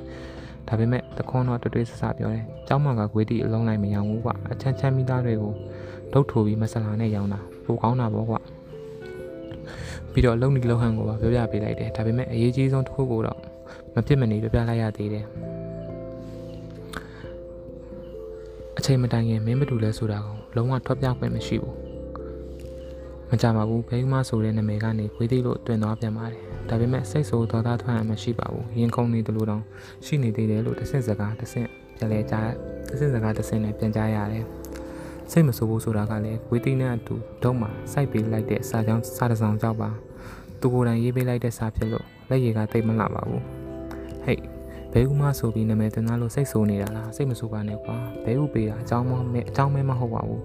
[0.67, 5.53] ဒါပေမဲ့တခွန်းတော့တွေ့တွေ့ဆဆပြောတယ်ကျကျောင်းမှာကခွေးတီအလုံးလိုက်မရောဘူးကွာအချမ်းချမ်းမိသားတွေကို
[6.13, 8.39] ဒုတ်ထိုးပြီးမဆလာနဲ့ရောင်းတာပိုကောင်းတာပေါ့ကွာ
[10.11, 13.39] ပြီးတော့လုံနီလုံဟန်ကိုပါပြောပြပေးလိုက်တယ်ဒါပေမဲ့အရေးကြီးဆုံးတစ်ခုကိုတော့
[13.95, 15.25] မဖြစ်မနေပြောပြလိုက်ရသေးတယ်
[18.77, 21.75] အချိန်မတိုင်ခင်မင်းဘသူလဲဆိုတာကိုလုံးဝထွက်ပြခွင့်မရှိဘူး
[23.29, 29.63] မကြပါဘူးဘဲဥမဆိုတဲ့နာမည်ကနေခွေးသိလို့တွင်သွားပြန်ပါတယ်ဒါပေမဲ့စိတ်ဆိုးဒေါသထွက်အမရှိပါဘူးရင်ခုန်နေတယ်လို့တော့
[30.05, 32.49] ရှိနေသေးတယ်လို့တစ်ဆင့်စကားတစ်ဆင့်ပြန်လဲကြား
[32.89, 34.45] တစ်ဆင့်စကားတစ်ဆင့်နဲ့ပြန်ကြားရတယ်
[35.31, 39.89] စိတ်မဆိုးဘူးဆိုတာကလည်းခွေးသိနဲ့အတူဒုံးမှာစိုက်ပေးလိုက်တဲ့စာကြောင်းစာတစ်စောင်ကြောက်ပါ
[40.59, 43.43] သူကိုယ်တိုင်ရေးပေးလိုက်တဲ့စာဖြစ်လို့လက်ရည်ကတိတ်မလှပါဘူး
[44.23, 44.39] ဟဲ့
[44.93, 50.41] ဘဲဥမဆိုပြီးနာမည်တင်သားလို့စိတ်ဆိုးနေတာလားစိတ်မဆိုးပါနဲ့ကွာဘဲဥပေးတာအကြောင်းမမဲ့အကြောင်းမဲမဟုတ်ပါဘူး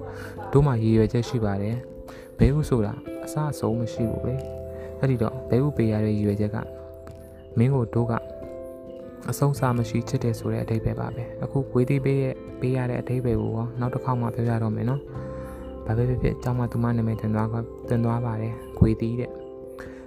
[0.52, 1.76] တို့မှရည်ရွယ်ချက်ရှိပါတယ်
[2.38, 2.93] ဘဲဥဆိုတာ
[3.25, 4.35] အစအဆုံးမရှိဘူးလေ
[4.99, 6.57] အဲ့ဒီတော့ဘဲဥပေးရတဲ့ရည်ရွယ်ချက်က
[7.59, 8.12] မင်းကိုတို့က
[9.30, 15.00] အဆုံးစားမရှိချစ်တယ်ဆိုတဲ့အဓိပ္ပာယ်ပါပဲအခုဝေးသေးပေးရဲ့ပေးရတဲ့အဓိပ္ပာယ်ကိုရောနောက်တစ်ခေါက်မှပြောပြတော့မယ်နော်
[15.87, 17.49] ဘာပဲဖြစ်ဖြစ်အကြောင်းမှသူမနာမည်တင်သွား
[17.88, 19.30] တင်သွားပါတယ်ခွေတီးတဲ့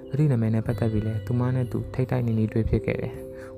[0.09, 3.13] အဲ့ဒီနာမည်နဲ့ပတ်သက်ပြီးလဲသူမနဲ့သူထိတ်တိုက်နေနေတွေ့ဖြစ်ခဲ့တယ်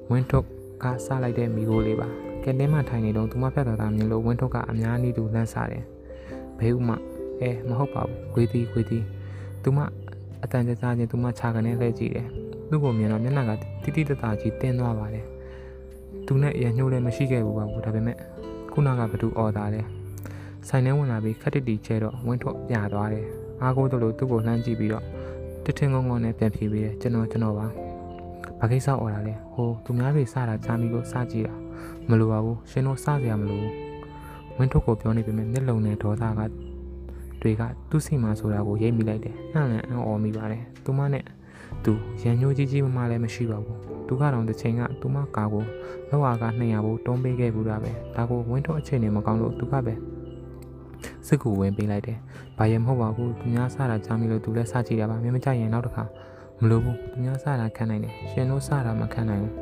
[0.09, 0.45] ဝင်းထုတ်
[0.83, 2.07] ကစလိုက်တဲ့မိကိုလေးပါ
[2.43, 5.83] ကဲတင်းမှထိုင်နေတော့သူမဖြတ်တော်တာမြင်လို့ဝင်းထုတ်ကအများကြီးသူလန့်စားတယ်
[6.59, 6.89] ဘေးဥမ
[7.41, 9.03] အဲမဟုတ်ပါဘူးခွေတီးခွေတီး
[9.63, 9.79] သူမ
[10.43, 12.27] အတန်ကြာချင်းသူမခြာကနေလှည့်ကြည့်တယ်
[12.69, 13.51] သူ့ကိုမြင်တော့မျက်နှာက
[13.83, 15.25] တိတိတသားကြီးတင်းသွားပါတယ်
[16.33, 18.17] သူနဲ့ရညှိုးလည်းမရှိခဲ့ဘူးပါဘူးဒါပေမဲ့
[18.71, 19.81] ခုနကဘသူအော်တာလဲ
[20.67, 23.25] ဆိုင်ထဲဝင်လာပြီးခက်တစ်တီချဲတော့ဝင်းထွက်ပြသွားတယ်
[23.61, 25.05] အားကိုးတို့လို့သူ့ကိုလှမ်းကြည့်ပြီးတော့
[25.65, 27.67] တထင်းငုံငုံနဲ့ပြန်ဖြေပြီးတယ်ကျွန်တော်ကျွန်တော်ပါ
[28.59, 31.55] ဘာကိစ္စအော်တာလဲဟိုသူများတွေစတာကြားမိလို့စကြည့်တာ
[32.09, 33.73] မလိုပါဘူးရှင်တို့စစရာမလိုဘူး
[34.57, 36.41] ဝင်းထုတ်ကိုပြောနေပေမဲ့မျက်လုံးနဲ့ဒေါသက
[37.41, 41.23] တွေကသူ့စီမှာဆိုတာကိုရိပ်မိလိုက်တယ်။အံ့လည်းအံ့ဩမိပါတယ်။သူမနဲ့
[41.83, 41.91] သူ
[42.23, 43.79] ရန်ညိုးကြီးကြီးမမလည်းမရှိပါဘူး။
[44.11, 45.63] သူကတော့တစ်ချိန်ကသူမကာကို
[46.09, 49.93] လောက်အားက200ဘူးတုံးပေးခဲ့ဘူးတာပဲ။ဒါကိုဝင်းထုတ်အချိန်နဲ့မကောင်းလို့သူကပဲ
[51.27, 52.17] စစ်ကူဝင်ပေးလိုက်တယ်။
[52.57, 56.03] ဘာရင်မဟုတ်ပါဘူး။သူများစားတာကြားမိလို့သူလည်းစားကြည့်တာပါ။မင်းမကြရင်နောက်တစ်ခါ
[56.61, 59.53] မလိုဘူး။သူများစားတာခံနိုင်တယ်။ရှင်တို့စားတာမခံနိုင်ဘူး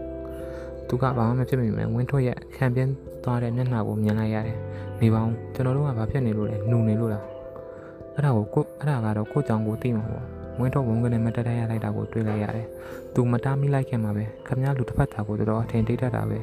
[0.88, 2.92] ။သူကဘာမှမဖြစ်မိမယ်ဝင်းထုတ်ရဲ့ခံပြင်း
[3.24, 4.58] သွားတဲ့မျက်နှာကိုမြင်လိုက်ရတယ်။
[5.02, 7.24] နေပါဦးကျွန်တော်တို့ကဘာဖြစ်နေလို့လဲ။နှူနေလို့လား။
[8.16, 12.68] အဲ့ဒါကိုကိုအဲ့ဒါကတော့ကိုကြောင်ကိုသိမှာပေါ့ ဝင်းတော့ဝုန်းကနေမတက်တရလိုက်တာကိုတွေ့လိုက်ရတယ်
[13.14, 16.40] သူမတားမိလိုက်ခင်မှာပဲခမရလူတစ်ဖက်သားကိုတော်တော်အထင်တိတ်တတ်တာပဲ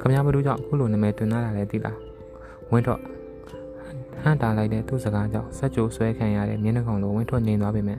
[0.00, 1.98] ခမရဘလူကြောင့်အခုလိုနာမည်တွင်လာတာလည်းသိလား
[2.70, 3.00] ဝင်းတော့
[4.22, 7.98] ဟန်တာလိုက်တဲ့သူ့စကားကြောင့်စက်ကြိုဆွဲခံရတဲ့မျက်နှာကောင်လိုဝင်းထွက်ငြိမ်သွားပေမဲ့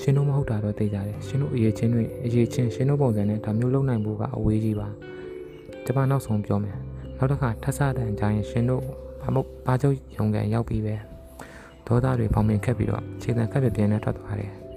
[0.00, 4.88] ရှင်တို့မဟုတ်တာတော့သိကြတယ်ရှင်တို့အရေးချင်းတွေအရေးချင်းရှင်တို့ပုံစံနဲ့ဒါမျိုးလုံနိုင်ဖို့ကအဝေးကြီးပါ
[5.84, 6.76] ကျမနောက်ဆုံးပြောမယ်
[7.18, 8.82] နောက်တစ်ခါထပ်ဆတန်ကြရင်ရှင်တို့
[9.22, 10.94] ဘာမို့ဘာကျုပ်ရုံကန်ရောက်ပြီးပဲ
[11.86, 14.52] ဒေါသတွေပေါင်မြင်ခက်ပြီးတော့ခြေတံခက်ပြပြင်းနဲ့ထွက်သွားတယ်။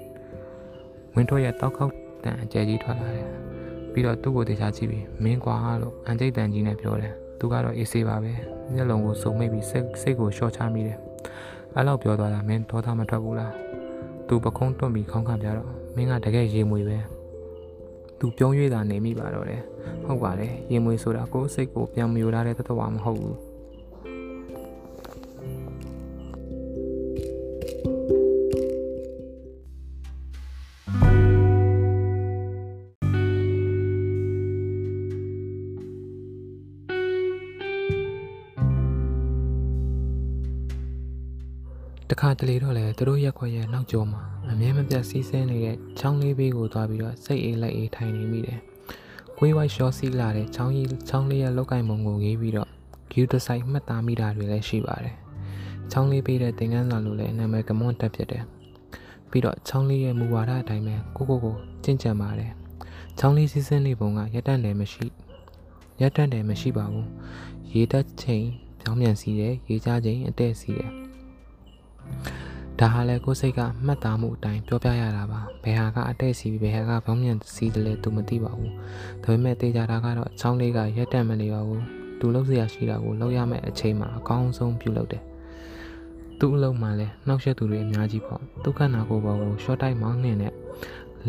[1.15, 1.93] ဝင်းထွက်ရဲ့တောက်ခေါက်
[2.23, 3.27] တန်အကျယ်ကြီးထွက်လာတယ်။
[3.91, 8.31] ပြီးတော့သူ့ကိုတရားကြည့်ပြီးမင်းကွာလို့အန်ကျိတ်တန်ကြီးနဲ့ပြောတယ်။သူကတော့အေးဆေးပါပဲ။
[8.73, 10.97] မျက်လုံးကိုစုံမိတ်ပြီးစိတ်စိတ်ကိုရှော့ချမိတယ်။
[11.75, 13.51] အဲ့လောက်ပြောသွားတာမင်းဒေါသမထွက်ဘူးလား။
[14.27, 16.97] तू ပခုံးတွန့်ပြီးခေါင်းခံပြတော့မင်းကတကယ်ရေမွေပဲ။
[18.19, 19.61] तू ပြုံးရွေးတာနေမိပါတော့တယ်။
[20.03, 23.37] ဟုတ်ပါတယ်။ရေမွေဆိုတာကိုယ်စိတ်ကိုပြန်မယူလာတဲ့သတ္တဝါမဟုတ်ဘူး။
[42.23, 48.59] ခါတလေတော့လေသူတို့ရက်ခွက်ရဲ့နောက်ကျောမှာအမြဲမပြတ်စီးဆင်းနေတဲ့ချောင်းလေးဘေးကိုသွားပြီးတော့စိတ်အေးလက်အေးထိုင်နေမိတယ်။
[49.37, 52.69] ကွေးဝိုက်ရှော့စီးလာတဲ့ချောင်းကြီးချောင်းလေးရဲ့လောက်ကင်မုံကိုရေးပြီးတော့
[53.11, 55.15] ဂူတဆိုင်မှတ်သားမိတာတွေလည်းရှိပါတယ်။
[55.91, 58.43] ချောင်းလေးပေးတဲ့သင်္ကန်းစာလိုလည်းနာမည်ကမွန်တက်ဖြစ်တယ်။
[59.29, 62.51] ပြီးတော့ချောင်းလေးရဲ့မူဝါဒအတိုင်းပဲကိုကိုကိုကျင့်ကြံပါတယ်။
[63.19, 65.05] ချောင်းလေးစီးဆင်းနေပုံကရက်တန့်တယ်မရှိ
[66.01, 67.07] ရက်တန့်တယ်မရှိပါဘူး။
[67.73, 68.45] ရေတက်ချိန်
[68.79, 71.00] ပြောင်းပြန်စီတယ်ရေချချိန်အတဲ့စီတယ်
[72.80, 78.72] ဒါဟာလည်းကိုယ်စိတ်ကမှတ်သားမှုအတိုင်းပြောပြရတာပါဘယ်ဟာကအတဲ့စီဘယ်ဟာကဘောင်းမြန်စီတယ်လဲသူမသိပါဘူး
[79.24, 81.82] ဒါပေမဲ့တေးကြတာကတော့အချောင်းလေးကရက်တက်မနေပါဘူး
[82.20, 85.22] သူလှုပ်เสียရှိတာကိုလှုပ်ရမယ့်အချိန်မှာအကောင်းဆုံးပြုလုပ်တယ်
[86.40, 90.54] သူ့အလုံးမှလည်းနှောက်ယှက်သူတွေအများကြီးပေါ့ဒုက္ခနာကိုပေါ်ကိုရှော့တိုက်မောင်းနှင်တဲ့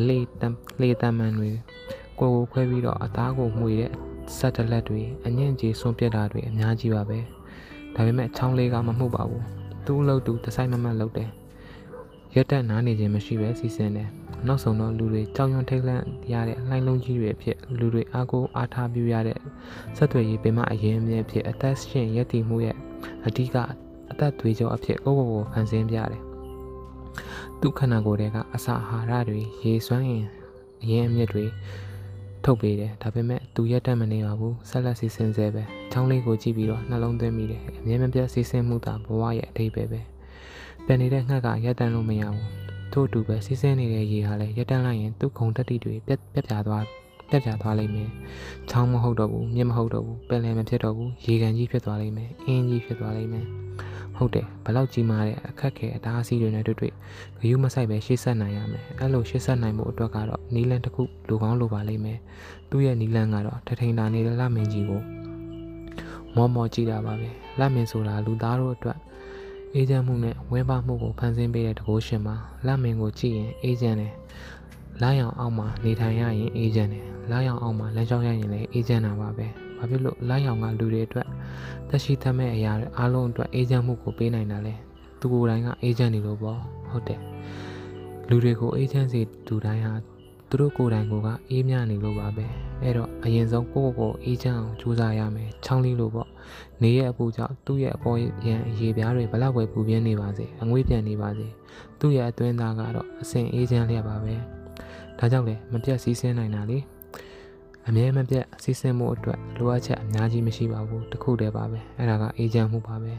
[0.07, 1.49] လေတမ်လေတမ်မန်တွေ
[2.19, 3.91] ကိုကိုခွဲပြီးတော့အသားကိုမှွေတဲ့
[4.37, 7.19] ဆက်တလက်တွေအငင့်ကြီးဆွန့်ပြက်တာတွေအများကြီးပါပဲ
[7.95, 9.43] ဒါပေမဲ့ချောင်းလေးကမမှုပါဘူး
[9.86, 11.30] သူ့အလုပ်သူတဆိုင်မမတ်လုပ်တယ်
[12.34, 14.08] ရက်တက်နားနေခြင်းမရှိပဲစီစဉ်တယ်
[14.46, 19.38] နောက်ဆုံးတော့လူတွေကြောက်ရွံ့ထိတ်လန့်ရတဲ့လှိုင်းလုံးကြီးတွေအဖြစ်လူတွေအားကိုးအားထားပြုရတဲ့
[19.96, 22.76] ဆက်သွယ်ရေးပင်မအရင်အမြဲဖြစ်အသက်ရှင်ရည်တည်မှုရဲ့
[23.26, 23.56] အဓိက
[24.10, 26.22] အသက်သွေးကြောအဖြစ်ကိုကိုကိုဖန်ဆင်းပြတယ်
[27.60, 30.24] သူ့ခန္ဓာကိုယ်တွေကအစာအာဟာရတွေရေစွမ်းရင်
[30.82, 31.44] အရင်အမြစ်တွေ
[32.44, 40.00] ထုတ်ပေးတယ်ဒါပေမဲ့သူရက်တက်မနေပါဘူးဆက်လက်စီစဉ်ဆဲပဲချောင်းလေးကိုကြည့်ပြီးတော့နှလုံးသွင်းမိတယ်အမြဲမပြတ်စီးဆင်းမှုသာဘဝရဲ့အထိပ္ပယ်ပဲ
[40.86, 42.46] ပြန်နေတဲ့ငှက်ကရက်တန်းလို့မရဘူး
[42.92, 46.84] ထို့အတူပဲစီးဆင်းနေတဲ့ရေဟာလည်းရက်တန်းလိုက်ရင်သူ့ခုံတက်တိတွေပြက်ပြက်ပြာသွား
[47.30, 48.10] ပြက်ပြာသွားလိမ့်မယ်
[48.70, 53.46] ချောင်းမဟုတ်တော့ဘူးမြစ်မဟုတ်တော့ဘူးပင်လယ်မဖြစ်တော့ဘူးရေကန်ကြီးဖြစ်သွားလိမ့်မယ်အင်းကြီးဖြစ်သွားလိမ့်မယ်
[54.22, 56.92] ဟုတ်တယ်ဘလောက်ကြီးမားတဲ့အခက်ခဲအတားအဆီးတွေနဲ့တွေ့တွေ့
[57.40, 62.18] ဂယုမဆိုင်ပဲရှေ့ဆက်နိုင်ရမယ်အဲ့လိုရှေ့ဆက်နိုင်မှုအတွက်ကတော့နီလန်တစ်ခုလိုကောင်းလိုပါလိမ့်မယ်
[62.70, 65.02] သူ့ရဲ့နီလန်ကတော့ထထိန်တာနေတဲ့လမင်းကြီးကို
[66.36, 68.98] မောမောကြည့်တာပါပဲလမင်းဆိုတာလူသားတို့အတွက်
[69.74, 72.34] အေဂျင့်မှုနဲ့ဝင်းပါမှုကိုဖန်ဆင်းပေးတဲ့တကိုးရှင်ပါ
[72.66, 74.12] လမင်းကိုကြည့်ရင်အေဂျင့်တယ်
[75.02, 79.46] လာရောင်အောက်မှာနေထိုင်ရရင်အေဂျင့်တယ်လာရောင်အောက်မှာလမ်းလျှောက်ရရင်လည်းအေဂျင့်တာပါပဲ
[79.82, 81.26] ဘာဖြစ်လို့လာရောင်ကလူတွေအတွက်
[81.88, 84.74] သက်ရှိသမဲ့အရာတွေအားလုံးအတွက်အေဂျင့်မှုကိုပေးနိုင်တာလဲ
[85.20, 86.58] သူကိုယ်တိုင်ကအေဂျင့်နေလို့ပေါ့
[86.90, 87.20] ဟုတ်တယ်
[88.28, 89.94] လူတွေကိုအေဂျင့်စီသူတိုင်းဟာ
[90.48, 91.12] သူတို့ကိုယ်တိုင်က
[91.50, 92.46] အေးမြနေလို့ပါပဲ
[92.82, 96.28] အဲ့တော့အရင်ဆုံးကိုယ့်ကိုယ်ကိုအေးချမ်းအောင်ကြိုးစားရမယ်ချောင်းလေးလို့ပေါ့
[96.82, 98.16] နေရဲ့အပူကြောင့်သူ့ရဲ့အပေါ်
[98.46, 101.46] ရန်ရေပြားတွေဘလောက်ပဲပူပြင်းနေပါစေအငွေ့ပြန်နေပါစေ
[102.00, 104.34] သူ့ရဲ့အတွင်းသားကတော့အစဉ်အေးချမ်းလျက်ပါပဲ
[105.18, 106.78] ဒါကြောင့်လေမပြတ်စည်းစင်းနိုင်တာလေ
[107.88, 113.12] အမြဲမပြတ်စီးဆင်းမှုအတွက်လိုအပ်ချက်အများကြီးမရှိပါဘူးတခုတည်းပါပဲအဲ့ဒါကအေဂျင့်မှုပါပဲ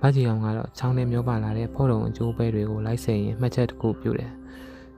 [0.00, 4.32] ဗတ်ကြီးအောင်ကတော့ချောင်းထဲမျောပါလာတဲ့ဖော်တုံအကျိုးပဲတွေကိုလိုက်ဆင်ရင်မှတ်ချက်တစ်ခုပြုတယ်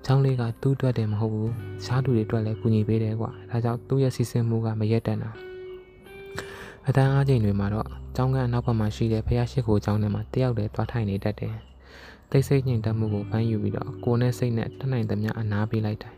[0.04, 1.52] ချောင်းလေးကသူ့အတွက်တည်းမဟုတ်ဘူး
[1.84, 5.30] ရှားသူတွေအတွက်လည်းကူညီပေးတယ်ကွာဒါကြောင့်သူ့ရဲ့စီစဉ်မှုကမရက်တန်တာ
[6.86, 11.54] အတန်းအားချိန်တွေမှာတော့ကျောင်းကအနောက်ဘက်မှာရှိတဲ့ဖះရှိခိုကျောင်းထဲမှာတယောက်တည်းတွားထိုင်နေတတ်တယ်
[12.30, 16.14] တိတ်ဆိတ်ညင်တက်မှုကိုပန်းယူပြီးတော့ကိုယ်နဲ့စိတ်နဲ့တတ်နိုင်သမျှအနာပေးလိုက်တယ်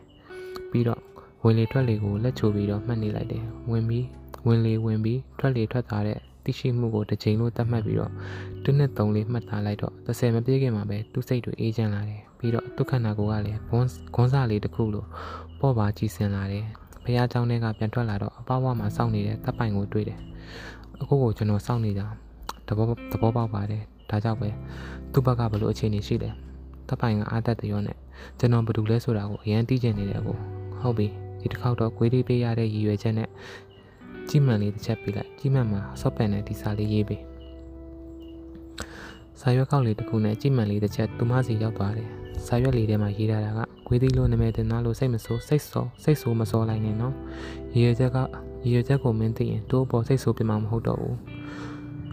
[0.70, 1.00] ပြီးတော့
[1.44, 4.06] ဝင်လေထွက်လေကိုလက်ချိုပြီးတော့မှတ်နေလိုက်တယ်ဝင်ပြီး
[4.46, 8.12] ဝင်လေဝင်ပြီးထွက်လေထွက်သွားတဲ့သိရှိမှုကိုတစ်ချိန်လို့သတ်မှတ်ပြီးတော့
[8.64, 15.04] တစ်နှစ်သုံးလေးမှတ်သားလိုက်တော့30မပြည့်ခင်မှာပဲသူ့စိတ်တွေအေးချမ်းလာတယ်ပြီးတော့သူ့ခန္ဓာကိုယ်ကလည်းဂွန်းဂွန်းစားလေးတစ်ခုလို
[15.60, 16.64] ပေါ့ပါကြည်စင်လာတယ်
[17.04, 20.18] ဘုရားကျောင်းထဲကပြန်ထွက်လာတော့အပဝါမှာစောင့်နေတဲ့တပ်ပိုင်ကိုတွေ့တယ်
[21.00, 22.06] အခုကိုကျွန်တော်စောင့်နေတာ
[22.68, 24.48] တဘောတဘောပေါက်ပါတယ်ဒါကြောင့်ပဲ
[25.12, 26.34] သူ့ဘက်ကဘလို့အခြေအနေရှိတယ်
[26.88, 27.96] တပ်ပိုင်ကအာသက်တရောနဲ့
[28.38, 30.36] ကျွန်တော်ဘာလုပ်လဲဆိုတာကိုအရင်သိချင်နေတယ်ကို
[30.80, 33.28] ဟုတ်ပြီ ဒီတစ်ခေါက်တော့ဂွေးလေးပေးရတဲ့ရည်ရွယ်ချက်နဲ့
[34.28, 37.22] ကြီးမှန်လေးတစ်ချက်ပေးလိုက်ကြီးမှန်မှာဆော့ပန်နဲ့ဒီစာလေးရေးပေး
[39.40, 42.08] စာရွက်ကောက်လေးတစ်ခုနဲ့ကြီးမှန်လေးတစ်ချက်သူမစီရောက်သွားတယ်
[42.46, 47.14] စာရွက်လေးထဲမှာရေးထားတာကဂွေးသီးလို့နာမည်တင်သားလို့စိတ်မဆိုးစိတ်ဆောစိတ်ဆိုးမစောလိုက်နဲ့နော်
[47.72, 48.18] ရည်ရွယ်ချက်က
[48.62, 51.16] ရည်ရွယ်ချက်ကိုမင်းသိရင်တို့အပေါ်စိတ်ဆိုးပြမှာမဟုတ်တော့ဘူး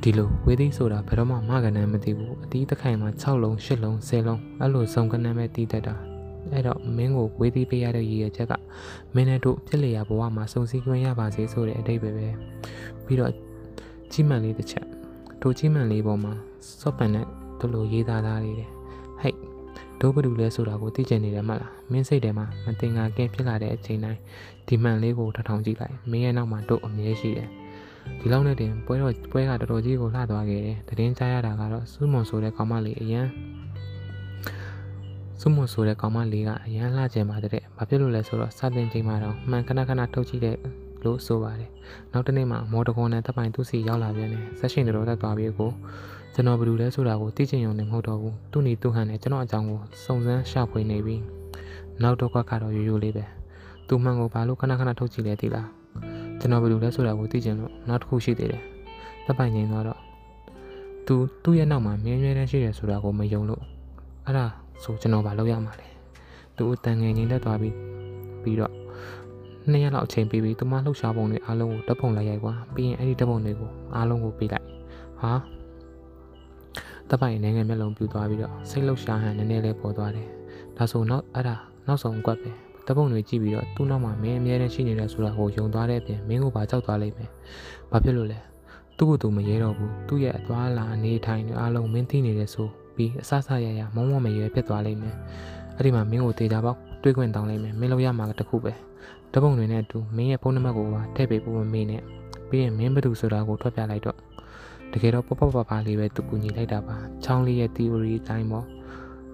[0.01, 5.95] ဒီလိုဝေးသိဆိုတာဘယ်တော့မှမကနန်းမသိဘူးအတီးတစ်ခိုင်မှာ6လုံး8လုံး10လုံးအဲ့လိုစုံကနန်းပဲတီးတတ်တာ
[6.53, 8.53] အဲ့တော့မင်းကိုဝေးသီးပေးရတဲ့ရည်ရွယ်ချက်က
[9.15, 12.27] မင်းနဲ့တို့ဖြစ်လျာဘဝမှာစုံစည်းခွင့်ရပါစေဆိုတဲ့အတိတ်ပဲပဲ
[13.05, 13.31] ပြီးတော့
[14.11, 14.85] ကြီးမှန်လေးတစ်ချက်
[15.41, 16.33] တို့ကြီးမှန်လေးပေါ်မှာ
[16.81, 17.25] စော့ပန်နဲ့
[17.59, 18.69] တို့လိုရေးသားသားလေးတယ်
[19.21, 19.35] ဟဲ့
[20.01, 24.19] တို့ဘယ်လိုလဲဆိုတာကိုသိချင်နေတယ်မလားမင်းစိတ်ထဲမှာမတင်ငါကင်းဖြစ်လာတဲ့အချိန်တိုင်း
[24.67, 27.49] ဒီမှန်လေးကိုထထောင်ကြည့်လိုက်မင်းရဲ့နောက်မှာတို့အမြဲရှိတယ်
[28.19, 33.25] ဒီလောက်နဲ့တင်ပွဲတော့ပွဲကတော်တော်ကြီးကိုလှသွားခဲ့တယ်တည်င်းကြားရတာကတော့စူးမွန်ဆိုတဲ့ကောင်မလေးအရန်
[35.41, 40.57] စုမွန်ဆိုတဲ့ကောင်မလေးကအရန်လှကျင်ပါတဲ့။ဘာဖြစ်လို့လဲဆိုတော့စတင်ချိန်မှာတော့မှန်ခဏခဏထုတ်ကြည့်တဲ့
[41.03, 41.69] လို့ဆိုပါတယ်။
[42.13, 45.71] နောက်တစ်နေ့မှာမော်တကွန်နဲ့တပ်ပိုင်သူစီရောက်လာပြန်တယ်။ဆက်ရှင်တော်တက်သွားပြီးကို
[46.33, 51.21] ကျွန်တော်ဘယ်လိုလဲဆိုတာကိုသိချင်ရုံနဲ့မဟုတ်တော့ဘူး။သူ့နီသူ့ဟန်နဲ့ကျွန်တော်အကြောင်းကိုစုံစမ်းရှာဖွေနေပြီး
[52.01, 53.25] နောက်တော့ကတော့ရိုးရိုးလေးပဲ။
[53.87, 55.67] သူမှန်ကိုဘာလို့ခဏခဏထုတ်ကြည့်လဲသိလား။
[56.39, 58.63] ကျွန်တော်ဘယ်လိုလဲဆိုတာကိုသိချင်လို့နောက်တစ်ခုရှိသေးတယ်။
[59.25, 59.99] တပ်ပိုင်ငိန်သွားတော့
[61.05, 63.63] သူသူ့ရဲ့နောက်မှာမြဲမြဲတမ်းရှိတယ်ဆိုတာကိုမယုံလို့
[64.25, 64.45] အဲ့ဒါ
[64.83, 65.87] ဆိုကျွန်တော်မလုပ်ရမှာလဲ
[66.57, 67.75] သူအတန်ငယ်ငင်းတက်သွားပြီး
[68.43, 68.73] ပြီးတော့
[69.71, 74.67] နှစ်ရက်လောက်အချိန်ပေးပြီးသူမလှုပ်ရှားပုံတွေအားလုံးကိုတပ်ပုံလိုက်ရိုက်ကွာပြီးရင်အဲ့ဒီတပ်ပုံတွေကိုအားလုံးကိုပေးလိုက်
[75.21, 75.31] ဟာ
[77.09, 80.27] တပ်ပိုင်နိုင်ငံမျက်လုံးပြူသွားပြီးတော့စိတ်လှုပ်ရှားဟန်နည်းနည်းလေးပေါ်သွားတယ်
[80.77, 81.55] ဒါဆိုနောက်အဲ့ဒါ
[81.87, 82.51] နောက်ဆုံးကွက်ပဲ
[82.85, 87.29] တပ်ပုံတွေကြည့်ပြီးတော့သူ့နောက်မှာမင်းအများနဲ့ရှိနေတယ်ဆိုတာကိုယုံသွားတဲ့အပြင်မင်းကိုပါကြောက်သွားလိမ့်မယ်
[87.91, 88.39] ဘာဖြစ်လို့လဲ
[88.97, 95.15] သူ့ကိုယ်သူမရဲတော့ဘူးသူ့ရဲ့အသွားလာအနေထိုင်တွေအားလုံးမင်းသိနေတယ်ဆို ပြီးအဆဆရရမုံမမရွယ်ဖြစ်သွားလိမ့်မယ်
[95.75, 98.73] အဲ့ဒီမှာမင်းကိုတေချာပေါက်တွေးခွင့်တောင်းလိုက်မယ်မင်းလို့ရမှာတခုပဲ
[99.33, 102.01] တပုံတွေနဲ့အတူမင်းရဲ့ဖုန်းနံပါတ်ကိုပါထည့်ပေးဖို့မမေ့နဲ့
[102.49, 104.17] ပြီးရင်မင်းဘယ်သူဆိုတာကိုထွက်ပြလိုက်တော့
[104.91, 108.65] တကယ်တော့ပပပပလေးပဲသူကူညီလိုက်တာပါချောင်းလေးရဲ့ theory အတိုင်းပေါ့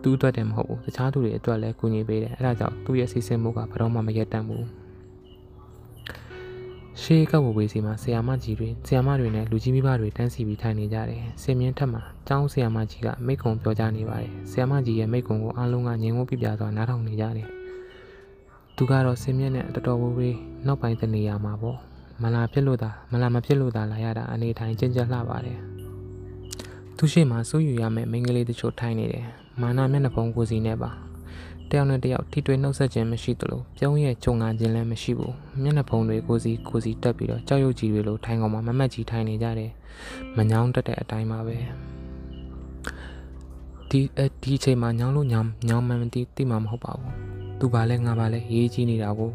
[0.02, 4.65] သူ့အတွက်တည်းမဟုတ်ဘူးတခြားသူတွေအတွက်လည်းကူညီပေးတယ်အဲ့ဒါကြောင့်သူ့ရဲ့စီစဉ်မှုကဘယ်တော့မှမရက်တန့်ဘူး
[6.99, 17.47] ရှေးကပ်ဝေးစီမှာဆီယာမကြီးတွေဆီယာမတွေနဲ့လူကြီးမိဘတွေတန်းစီပြီးထိုင်နေကြတယ်။စင်မြင့်ထက်မှာကျောင်းဆီယာမကြီးကမိကုံပြောကြနေပါတယ်။ဆီယာမကြီးရဲ့မိကုံကိုအားလုံးကငြင်းဝပြပြစွာနားထောင်နေကြတယ်။
[18.75, 21.77] သူကတော့စင်မြင့်နဲ့တော်တော်ဝေးနောက်ပိုင်းတနေရာမှာပေါ့။
[22.21, 25.58] မလာဖြစ်လို့သာမလာမဖြစ်လို့သာလာရတာအနေထိုင်ကျဉ်ကျက်လှပါတယ်။
[26.97, 29.25] သူရှိမှစိုးယူရမယ့်မိန်းကလေးတချို့ထိုင်နေတယ်။
[29.62, 30.91] မာနာမျက်နှာဖုံးကိုစီနဲ့ပါ။
[31.71, 39.71] တယောက်နဲ့တယောက်ထိတွေ့နှုတ်ဆက်ခြင်းမရှိသလိုပြုံးရဲ့ကြုံငါခြင်းလည်းမရှိဘူးမျက်နှာဖုံးတွေကိုစီကိုစီတက်ပြီးတော့ကြောက်ရွံ့ကြီးတွေလိုထိုင်ကောင်မှာမမတ်ကြီးထိုင်နေကြတယ်
[40.38, 41.57] မညောင်းတက်တဲ့အတိုင်းပါပဲ
[43.89, 47.12] ဒီအဲဒီအချိန်မှာညောင်းလို့ညောင်းညောင်းမှန်းမသိသိမှာမဟုတ်ပါဘူး
[47.60, 49.31] သူပါလဲငါပါလဲရေးကြီးနေတာကို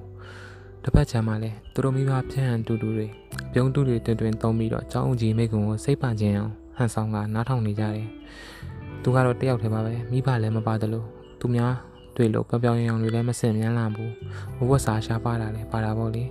[0.83, 3.07] တစ်ဖက်ချမ်းမှာလဲသူတို့မိဘဖြန့်ဟန်တူတူတွေ
[3.53, 8.07] ပြုံးတူတွေတွင်တွင်သုံးပြီးတော့ကြောင်းကြီးမိကုံကိုစိတ်ပါခြင်းအောင်ဟန်ဆောင်ကနားထောင်နေကြတယ်
[9.03, 11.07] သူကတော့တယောက်တည်းပါပဲမိဘလည်းမပါတယ်လို့
[11.40, 11.72] သူများ
[12.16, 14.12] တွေ့လို့ပြောင်ပြောင်ရောင်တွေလည်းမစင်မြန်းလာဘူး
[14.57, 16.24] ဘဝစာရှားပါတာလည်းပါတာပေါ့လေ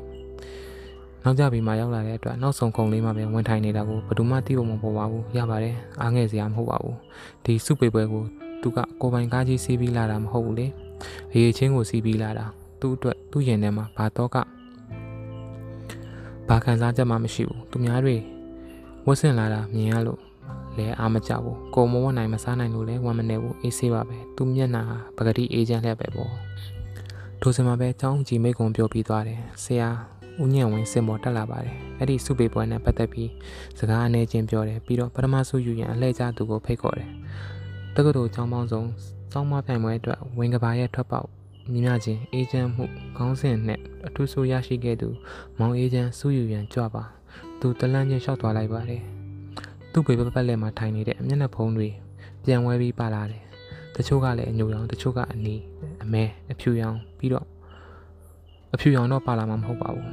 [1.24, 6.98] နောက်ကြပြီးမှရောက်လာတဲ့အတွက်နောက်ဆုံးခုံလေးမှပဲဝင်ထိုင်နေတာကိုဘယ်သူမှသိဖို့မပေါ်ပါဘူးရပါတယ်အားငယ်စရာမဟုတ်ပါဘူး
[7.46, 8.24] ဒီစုပေပွဲကို
[8.62, 10.68] သူကကိုပိုင်ကားကြီးစီးပြီးလာတာမဟုတ်ဘူးလေ
[11.32, 12.46] အရေးချင်းကိုစီးပြီးလာတာ
[12.80, 14.38] သူ့အတွက်သူ့ရင်ထဲမှာဘာတော့က
[16.48, 18.16] ဘာခံစားချက်မှမရှိဘူးသူများတွေ
[19.06, 20.25] ဝတ်ဆင်လာတာမြင်ရလို့
[20.80, 26.34] လဲအားမကြဘူးကိုမဝနိုင်မစားနိုင်လို့လဲဝမ်းမနေဘူးအေးဆေးပါပဲသူမျက်နှာဟာပဂတိအေဂျင့်လက်ပဲပေါ့
[27.42, 29.90] ထိုစင်မှာပဲចောင်းကြီးမိတ်ကုံပြောပြီးသွားတယ်ဆရာ
[30.42, 33.30] ဦးညံဝင်းစင်ပေါ်တက်လာပါတယ်အဲ့ဒီစုပေပွဲနဲ့ပတ်သက်ပြီး
[33.80, 37.10] စကားအနေချင်းပြောတယ်ပြီးတော့ပထမဆုယူရန်အလှည့်ကျသူကိုဖိတ်ခေါ်တယ်
[37.96, 38.84] တက္ကသိုလ်ကျောင်းပေါင်းစုံ
[39.32, 41.28] စောင်းမပြိုင်ပွဲအတွက်ဝင်ကဘာရဲ့ထွက်ပေါက်
[41.72, 42.86] မြင်မြချင်းအေဂျင့်မှု
[43.18, 45.10] ခေါင်းစဉ်နဲ့အထူးဆိုရရှိခဲ့သူ
[45.60, 47.04] မောင်အေဂျင့်စုယူရန်ကြွပါ
[47.60, 49.15] သူတလန်းချင်းလျှောက်သွားလိုက်ပါတယ်
[49.98, 51.88] သူ့ပေပတ်ပတ်လက်မှာထိုင်နေတဲ့မျက်နှာဖုံးတွေ
[52.44, 53.44] ပြန်ဝဲပြီးပါလာတယ်
[53.96, 55.56] တချို့ကလည်းအညိုရောင်တချို့ကအနီ
[56.04, 57.46] အမဲအဖြူရောင်ပြီးတော့
[58.74, 60.10] အဖြူရောင်တော့ပါလာမှာမဟုတ်ပါဘူး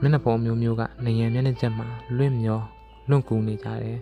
[0.00, 2.60] မျက်နှာဖုံးမျိုးမျိုးကနေရံမျက်နှာချက်မှာလွင့်မျော
[3.08, 3.98] လွန့်ကူနေကြတယ်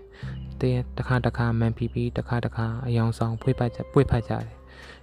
[0.60, 4.46] တည်းတစ်ခါတစ်ခါမန်ပီပီတစ်ခါတစ်ခါအယောင်ဆောင်ဖွေးပတ်ကြပွေဖတ်ကြတယ်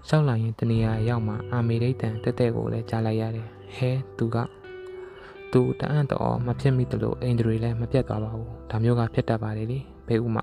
[0.08, 4.38] ရှောက်လာရင်တနေရာရောက်မှအာမေရိတ်တန်တက်တဲ့ကိုလည်းကြားလိုက်ရတယ်ဟဲသူက
[5.54, 10.42] သူတအံ့တော်မဖြစ်မိတယ်လို့အင်ဒရီလည်းမပြတ်သွားပါဘူးဒါမျိုးကဖြစ်တတ်ပါလေလေဘယ်ဥမှ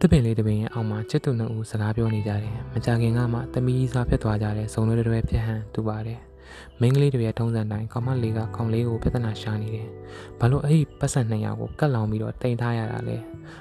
[0.00, 6.20] တပင်လေးတပင်ရဲ့အောက်မှာချစ်သူနှစ်ဦးစကားပြောနေကြတယ်မကြခင်ကမှတမီးစားဖြစ်သွားကြတယ်စုံလွဲတွဲပြက်ဟန်တူပါတယ်
[6.80, 9.88] မင်းကလေးတွေရဲ့ထုံးစံတိုင်းကောင်မလေးကကောင်လေးကိုပြဿနာရှာနေတယ်
[10.38, 13.16] ဘာလို့အဲ့ဒီပတ်စံ200ကိုကတ်လောင်ပြီးတော့တင်ထားရတာလဲ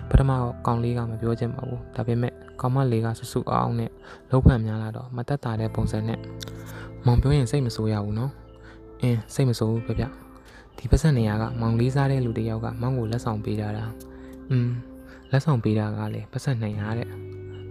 [0.09, 0.31] ပထမ
[0.65, 3.91] ကောင်လေးကမပြောချင်ပါဘူးဒါပေမဲ့ကောင်မလေးကဆူဆူအောင်နဲ့
[4.31, 6.19] လုံးဖန်များလာတော့မတက်တာတဲ့ပုံစံနဲ့
[7.05, 8.31] မောင်ပြောရင်စိတ်မဆိုးရဘူးနော်
[9.01, 10.03] အင်းစိတ်မဆိုးဘူးပြပြ
[10.77, 13.83] ဒီပတ်စံ200ကမောင်လေးစားတဲ့လူတစ်ယောက်ကမောင်ကိုလက်ဆောင်ပေးထားတာ
[14.51, 14.69] อืม
[15.31, 17.09] လက်ဆောင်ပေးတာကလည်းပတ်စံ200တဲ့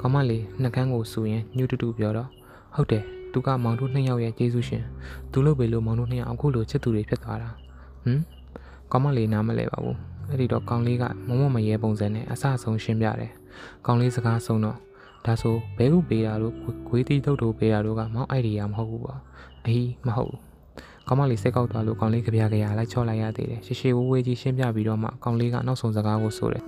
[0.01, 2.29] ကောင်မလေးနှကန်းကိုစူရင်ညှူတူတူပြောတော့
[2.75, 4.85] ဟုတ်တယ်သူကမောင်တို့နှစ်ယောက်ရဲ့ကျေးဇူးရှင်
[5.33, 7.51] သူလုပ်ပေလို့မောင်တို့နှစ်ယောက်အခုလိုချစ်သူတွေဖြစ်သွားတာ
[8.05, 8.21] ဟမ်
[8.93, 9.97] ကောင်းမလေးနားမလဲပါဘူး
[10.29, 13.33] အဲ့ဒီတော့ကောင်းလေးကမမမရဲပုံစံနဲ့အဆအဆုံးရှင်းပြတယ်
[13.87, 14.79] ကောင်းလေးစကားဆုံးတော့
[15.26, 16.54] ဒါဆိုဘဲဥပေးတာလို့
[16.88, 19.20] ဂွေးတီးတုတ်တို့ပေးတာတို့ကမောင်အိုက်ဒီယာမဟုတ်ဘူးပေါ့
[19.66, 20.40] အေးမဟုတ်ဘူး
[21.06, 26.64] ကောင်းမလေးစိတ်ကောက်သွားလို့ကောင်းလေးကြပြကြရလိုက်ချော့လိုက်ရသေးတယ်ရှေရှေဝဝေးကြီးရှင်းပြပြီးတော့မှကောင်းလေးကနောက်ဆုံးစကားကိုဆိုတယ်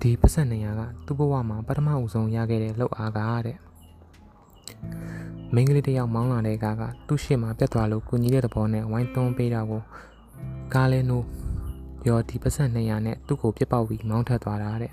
[0.00, 3.58] ဒီပတ်စံနေရကသူ့ဘဝမှာပထမဦးဆုံးရခဲ့တဲ့လှုပ်အားကားတဲ့
[5.54, 9.82] မိန်းကလေးတစ်ယောက်မောင်းလာတဲ့ကားကသူ့ရှေ့မှာပြတ်သွားလို့ကုညီတဲ့သဘောနဲ့ဝိုင်းသွန်းပေးတာကို
[10.74, 11.26] ကားလဲနိုး
[12.08, 14.92] ရောဒီပတ်စံ200နဲ့သူ့ကိုပြစ်ပေါက်ပြီးမောင်းထက်သွားတာတဲ့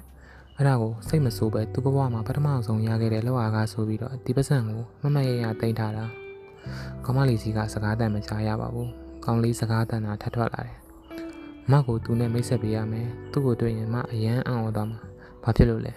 [0.61, 6.05] အဲ့ဒါကိုစိတ်မဆိုးပဲသူ့ဘဝမှာပထမဆုံးရခဲ့တဲ့လောက်အားကားဆိုပြီးတော့ဒီပတ်စံကိုမမရရတင်ထားတာ
[7.03, 8.89] ကောင်းမလေးစီကစကားတန်မကြားရပါဘူး
[9.25, 10.77] ကောင်းလေးစကားတန်တာထပ်ထွက်လာတယ်
[11.71, 14.99] မကိုသူနဲ့မိတ်ဆက်ပေးရမယ်သူ့ကိုတွေ့ရင်မအရန်အံ့ဩသွားမှာ
[15.43, 15.93] ဘာဖြစ်လို့လဲ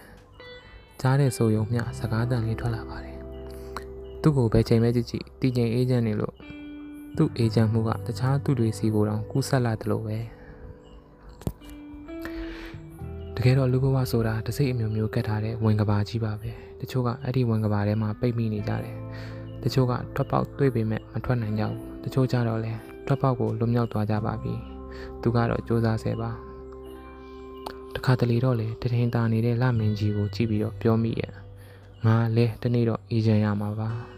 [1.01, 3.16] ကြားတဲ့ဆိုယုံမျှစကားတန်လေးထွက်လာပါတယ်
[4.22, 6.35] သူ့ကိုဘယ်ချိန်ပဲကြည့်ကြည့်တည်ငြိမ်အေးချမ်းနေလို့
[7.16, 10.18] သူ့အေးချမ်းမှုကတခြားသူတွေစီကိုတောင်ကူးဆက်လာတယ်လို့ပဲ
[13.37, 18.97] တကယ်တော့လူဘဝဆိုတာတစိမ့်အမျိုးမျိုးကတ်ထားတဲ့ဝင်ကဘာကြီးပါပဲတချို့ကအဲ့ဒီဝင်ကဘာထဲမှာပိတ်မိနေကြတယ်
[19.62, 22.73] တချို့ကထွက်ပေါက်တွေ့ပေမဲ့မထွက်နိုင်ကြဘူးတချို့ကြတော့လဲ
[23.07, 24.55] ထွက်ပေါက်ကိုလွတ်မြောက်သွားကြပါပြီ
[25.23, 26.31] သူကတော့စူးစမ်းဆဲပါ
[27.95, 31.33] တခါတလေတော့လေတထင်တာနေတဲ့လမင်းကြီးကိုကြည့်ပြီးတော့ပြောမိရဲ့
[32.07, 34.12] ငါလဲတနေ့တော့အေဂျင့်ရမှာပါ